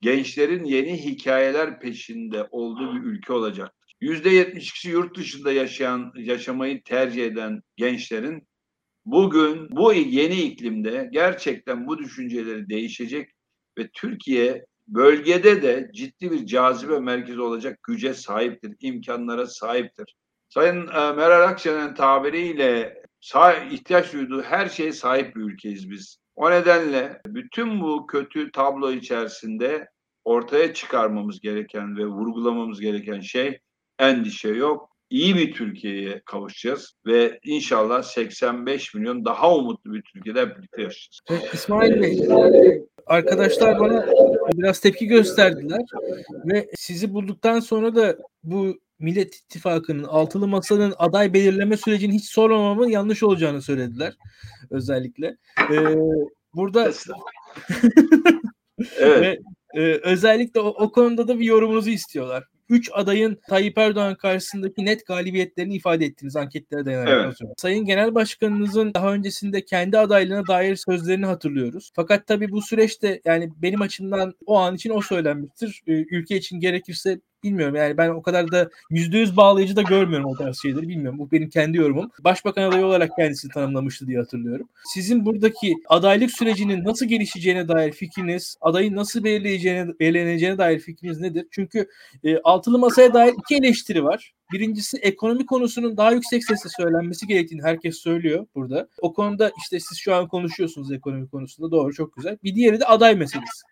[0.01, 3.95] gençlerin yeni hikayeler peşinde olduğu bir ülke olacaktır.
[4.01, 8.48] %72'si yurt dışında yaşayan, yaşamayı tercih eden gençlerin
[9.05, 13.29] bugün bu yeni iklimde gerçekten bu düşünceleri değişecek
[13.77, 20.15] ve Türkiye bölgede de ciddi bir cazibe merkezi olacak güce sahiptir, imkanlara sahiptir.
[20.49, 23.03] Sayın e, Meral Akşener'in tabiriyle
[23.71, 26.17] ihtiyaç duyduğu her şeye sahip bir ülkeyiz biz.
[26.35, 29.87] O nedenle bütün bu kötü tablo içerisinde
[30.23, 33.59] ortaya çıkarmamız gereken ve vurgulamamız gereken şey
[33.99, 40.81] endişe yok, iyi bir Türkiye'ye kavuşacağız ve inşallah 85 milyon daha umutlu bir Türkiye'de birlikte
[40.81, 41.19] yaşayacağız.
[41.29, 42.27] Evet, İsmail Bey,
[43.05, 44.09] arkadaşlar bana
[44.53, 45.81] biraz tepki gösterdiler
[46.45, 52.87] ve sizi bulduktan sonra da bu Millet İttifakı'nın altılı masanın aday belirleme sürecini hiç sormamamın
[52.87, 54.13] yanlış olacağını söylediler
[54.69, 55.37] özellikle.
[55.71, 55.95] Ee,
[56.53, 57.05] burada evet.
[59.21, 59.39] ve,
[59.73, 62.43] e, özellikle o, o konuda da bir yorumunuzu istiyorlar.
[62.69, 67.35] 3 adayın Tayyip Erdoğan karşısındaki net galibiyetlerini ifade ettiniz anketlere dayanarak.
[67.41, 67.51] Evet.
[67.57, 71.91] Sayın Genel Başkanınızın daha öncesinde kendi adaylığına dair sözlerini hatırlıyoruz.
[71.95, 75.81] Fakat tabii bu süreçte yani benim açımdan o an için o söylenmiştir.
[75.87, 80.35] Ülke için gerekirse bilmiyorum yani ben o kadar da yüzde yüz bağlayıcı da görmüyorum o
[80.35, 81.19] tarz şeyleri bilmiyorum.
[81.19, 82.11] Bu benim kendi yorumum.
[82.19, 84.69] Başbakan adayı olarak kendisini tanımlamıştı diye hatırlıyorum.
[84.93, 91.47] Sizin buradaki adaylık sürecinin nasıl gelişeceğine dair fikriniz, adayın nasıl belirleyeceğine, belirleneceğine dair fikriniz nedir?
[91.51, 91.87] Çünkü
[92.23, 94.33] e, altılı masaya dair iki eleştiri var.
[94.53, 98.87] Birincisi ekonomi konusunun daha yüksek sesle söylenmesi gerektiğini herkes söylüyor burada.
[98.97, 102.37] O konuda işte siz şu an konuşuyorsunuz ekonomi konusunda doğru çok güzel.
[102.43, 103.63] Bir diğeri de aday meselesi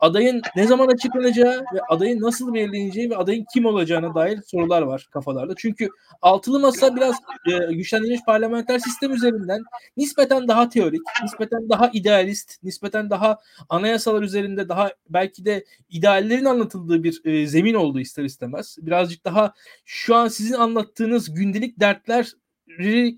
[0.00, 5.08] adayın ne zaman açıklanacağı ve adayın nasıl belirleneceği ve adayın kim olacağına dair sorular var
[5.10, 5.54] kafalarda.
[5.56, 5.88] Çünkü
[6.22, 9.62] altılı masa biraz e, güçlendirilmiş parlamenter sistem üzerinden
[9.96, 13.38] nispeten daha teorik, nispeten daha idealist, nispeten daha
[13.68, 18.76] anayasalar üzerinde daha belki de ideallerin anlatıldığı bir e, zemin oldu ister istemez.
[18.80, 22.32] Birazcık daha şu an sizin anlattığınız gündelik dertler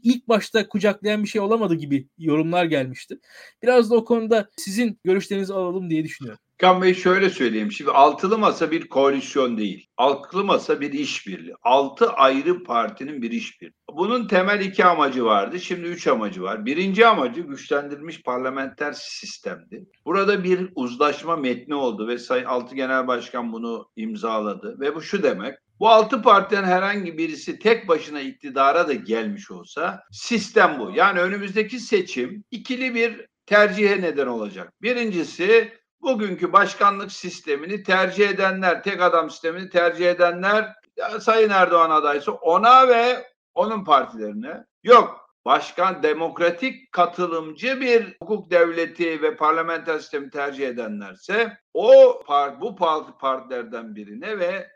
[0.03, 3.19] ilk başta kucaklayan bir şey olamadı gibi yorumlar gelmişti.
[3.63, 6.41] Biraz da o konuda sizin görüşlerinizi alalım diye düşünüyorum.
[6.63, 7.73] Kan Bey şöyle söyleyeyim.
[7.73, 9.87] Şimdi altılı masa bir koalisyon değil.
[9.97, 11.55] Altılı masa bir işbirliği.
[11.63, 13.75] Altı ayrı partinin bir işbirliği.
[13.93, 15.61] Bunun temel iki amacı vardı.
[15.61, 16.67] Şimdi üç amacı var.
[16.67, 19.87] Birinci amacı güçlendirilmiş parlamenter sistemdi.
[20.05, 24.81] Burada bir uzlaşma metni oldu ve Sayın Altı Genel Başkan bunu imzaladı.
[24.81, 25.55] Ve bu şu demek.
[25.81, 30.93] Bu altı partiden herhangi birisi tek başına iktidara da gelmiş olsa sistem bu.
[30.95, 34.73] Yani önümüzdeki seçim ikili bir tercihe neden olacak.
[34.83, 40.75] Birincisi bugünkü başkanlık sistemini tercih edenler, tek adam sistemini tercih edenler
[41.21, 49.37] Sayın Erdoğan adaysa ona ve onun partilerine yok başkan demokratik katılımcı bir hukuk devleti ve
[49.37, 54.71] parlamenter sistemi tercih edenlerse o part, bu parti partilerden birine ve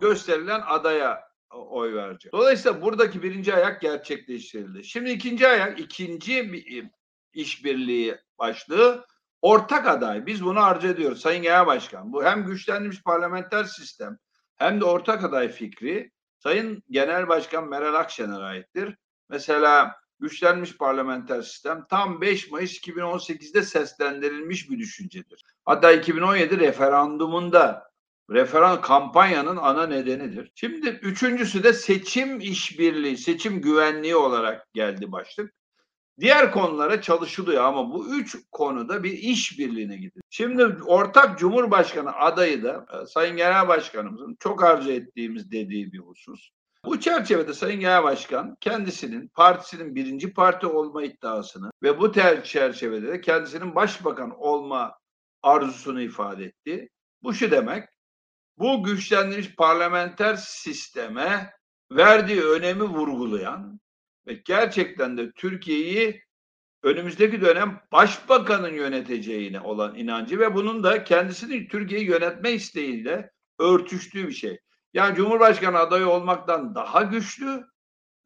[0.00, 2.32] gösterilen adaya oy verecek.
[2.32, 4.84] Dolayısıyla buradaki birinci ayak gerçekleştirildi.
[4.84, 6.86] Şimdi ikinci ayak, ikinci bir
[7.32, 9.06] işbirliği başlığı
[9.42, 10.26] ortak aday.
[10.26, 12.12] Biz bunu arzu ediyoruz Sayın Genel Başkan.
[12.12, 14.18] Bu hem güçlenmiş parlamenter sistem
[14.56, 18.96] hem de ortak aday fikri Sayın Genel Başkan Meral Akşener'e aittir.
[19.28, 25.42] Mesela güçlenmiş parlamenter sistem tam 5 Mayıs 2018'de seslendirilmiş bir düşüncedir.
[25.64, 27.88] Hatta 2017 referandumunda
[28.30, 30.52] referan kampanyanın ana nedenidir.
[30.54, 35.54] Şimdi üçüncüsü de seçim işbirliği, seçim güvenliği olarak geldi başlık.
[36.20, 40.22] Diğer konulara çalışılıyor ama bu üç konuda bir iş birliğine gidiyor.
[40.30, 46.50] Şimdi ortak Cumhurbaşkanı adayı da e, Sayın Genel Başkanımızın çok arzu ettiğimiz dediği bir husus.
[46.84, 52.12] Bu çerçevede Sayın Genel Başkan kendisinin partisinin birinci parti olma iddiasını ve bu
[52.44, 54.98] çerçevede de kendisinin başbakan olma
[55.42, 56.88] arzusunu ifade etti.
[57.22, 57.88] Bu şu demek,
[58.58, 61.52] bu güçlendirilmiş parlamenter sisteme
[61.92, 63.80] verdiği önemi vurgulayan
[64.28, 66.22] ve gerçekten de Türkiye'yi
[66.82, 74.32] önümüzdeki dönem başbakanın yöneteceğine olan inancı ve bunun da kendisini Türkiye'yi yönetme isteğiyle örtüştüğü bir
[74.32, 74.58] şey.
[74.94, 77.66] Yani Cumhurbaşkanı adayı olmaktan daha güçlü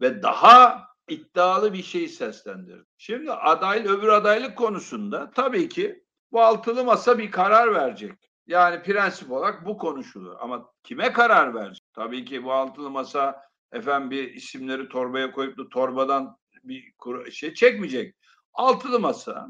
[0.00, 2.84] ve daha iddialı bir şey seslendirdi.
[2.96, 8.12] Şimdi aday öbür adaylık konusunda tabii ki bu altılı masa bir karar verecek.
[8.46, 10.36] Yani prensip olarak bu konuşulur.
[10.40, 11.84] Ama kime karar verecek?
[11.94, 16.92] Tabii ki bu altılı masa efendim bir isimleri torbaya koyup da torbadan bir
[17.30, 18.14] şey çekmeyecek.
[18.54, 19.48] Altılı masa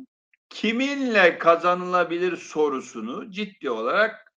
[0.49, 4.33] kiminle kazanılabilir sorusunu ciddi olarak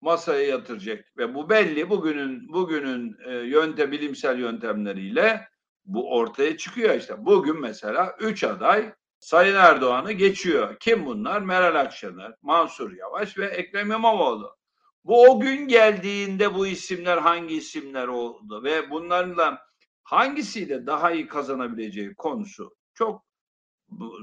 [0.00, 5.48] masaya yatıracak ve bu belli bugünün bugünün e, yöntem bilimsel yöntemleriyle
[5.84, 7.14] bu ortaya çıkıyor işte.
[7.18, 10.76] Bugün mesela üç aday Sayın Erdoğan'ı geçiyor.
[10.80, 11.42] Kim bunlar?
[11.42, 14.56] Meral Akşener, Mansur Yavaş ve Ekrem İmamoğlu.
[15.06, 19.62] Bu o gün geldiğinde bu isimler hangi isimler oldu ve bunlarla
[20.02, 23.24] hangisiyle daha iyi kazanabileceği konusu çok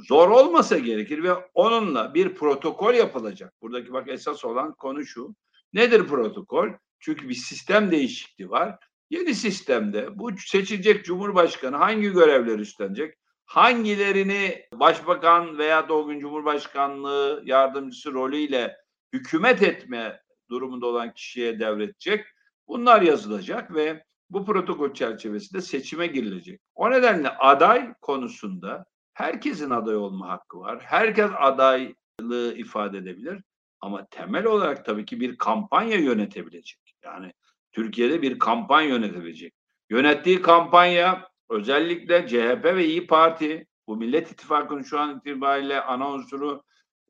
[0.08, 3.54] zor olmasa gerekir ve onunla bir protokol yapılacak.
[3.62, 5.36] Buradaki bak esas olan konu şu.
[5.74, 6.68] Nedir protokol?
[7.00, 8.80] Çünkü bir sistem değişikliği var.
[9.10, 13.16] Yeni sistemde bu seçilecek cumhurbaşkanı hangi görevler üstlenecek?
[13.46, 18.78] Hangilerini başbakan veya gün cumhurbaşkanlığı yardımcısı rolüyle
[19.14, 20.23] hükümet etme
[20.54, 22.26] durumunda olan kişiye devredecek?
[22.68, 26.62] Bunlar yazılacak ve bu protokol çerçevesinde seçime girilecek.
[26.76, 30.80] O nedenle aday konusunda herkesin aday olma hakkı var.
[30.86, 33.42] Herkes adaylığı ifade edebilir.
[33.82, 36.80] Ama temel olarak tabii ki bir kampanya yönetebilecek.
[37.04, 37.34] Yani
[37.72, 39.54] Türkiye'de bir kampanya yönetebilecek.
[39.90, 46.64] Yönettiği kampanya özellikle CHP ve İyi Parti bu Millet İttifakı'nın şu an itibariyle ana unsuru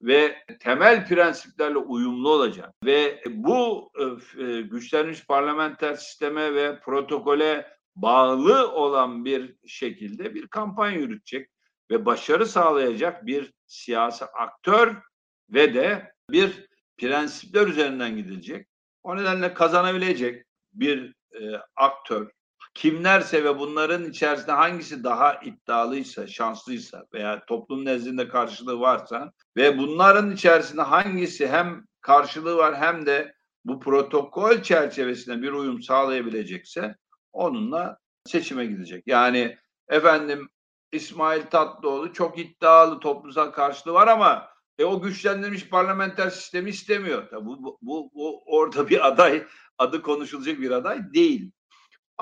[0.04, 2.74] ve temel prensiplerle uyumlu olacak.
[2.86, 4.04] Ve bu e,
[4.43, 11.49] e, güçlenmiş parlamenter sisteme ve protokole bağlı olan bir şekilde bir kampanya yürütecek
[11.91, 14.95] ve başarı sağlayacak bir siyasi aktör
[15.49, 18.68] ve de bir prensipler üzerinden gidilecek.
[19.04, 22.32] O nedenle kazanabilecek bir e, aktör
[22.74, 30.32] kimlerse ve bunların içerisinde hangisi daha iddialıysa, şanslıysa veya toplum nezdinde karşılığı varsa ve bunların
[30.32, 33.34] içerisinde hangisi hem karşılığı var hem de
[33.65, 36.95] bu protokol çerçevesinde bir uyum sağlayabilecekse
[37.34, 39.03] onunla seçime gidecek.
[39.07, 39.57] Yani
[39.89, 40.49] efendim
[40.91, 47.30] İsmail Tatlıoğlu çok iddialı toplumsal karşılığı var ama e, o güçlendirilmiş parlamenter sistemi istemiyor.
[47.30, 49.43] Tabii bu, bu, bu, orada bir aday,
[49.78, 51.51] adı konuşulacak bir aday değil.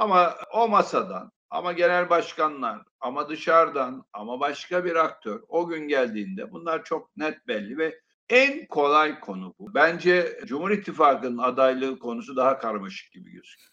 [0.02, 6.52] Ama o masadan, ama genel başkanlar, ama dışarıdan, ama başka bir aktör o gün geldiğinde
[6.52, 8.00] bunlar çok net belli ve
[8.30, 9.74] en kolay konu bu.
[9.74, 13.72] Bence Cumhur İttifakı'nın adaylığı konusu daha karmaşık gibi gözüküyor.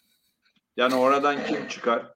[0.77, 2.13] Yani oradan kim çıkar?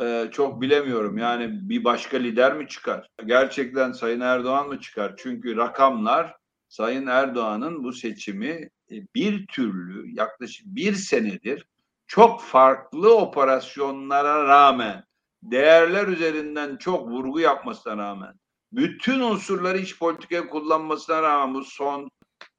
[0.00, 1.18] Ee, çok bilemiyorum.
[1.18, 3.08] Yani bir başka lider mi çıkar?
[3.24, 5.14] Gerçekten Sayın Erdoğan mı çıkar?
[5.16, 6.36] Çünkü rakamlar
[6.68, 11.66] Sayın Erdoğan'ın bu seçimi bir türlü yaklaşık bir senedir
[12.06, 15.04] çok farklı operasyonlara rağmen
[15.42, 18.34] değerler üzerinden çok vurgu yapmasına rağmen
[18.72, 22.10] bütün unsurları iç politikaya kullanmasına rağmen bu son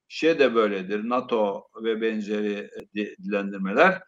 [0.08, 1.10] şey de böyledir.
[1.10, 2.70] NATO ve benzeri
[3.24, 4.02] dilendirmeler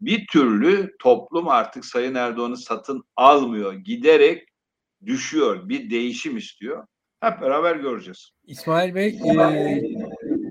[0.00, 3.72] bir türlü toplum artık Sayın Erdoğan'ı satın almıyor.
[3.72, 4.48] Giderek
[5.06, 5.68] düşüyor.
[5.68, 6.86] Bir değişim istiyor.
[7.20, 8.30] Hep beraber göreceğiz.
[8.44, 9.82] İsmail Bey e,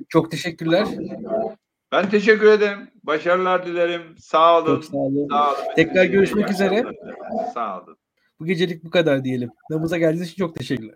[0.09, 0.87] çok teşekkürler.
[1.91, 2.91] Ben teşekkür ederim.
[3.03, 4.01] Başarılar dilerim.
[4.19, 4.75] Sağ olun.
[4.75, 5.27] Çok sağ olun.
[5.29, 5.57] Sağ olun.
[5.75, 6.85] Tekrar görüşmek üzere.
[7.53, 7.97] Sağ olun.
[8.39, 9.49] Bu gecelik bu kadar diyelim.
[9.69, 10.95] Nabız'a geldiğiniz için çok teşekkürler.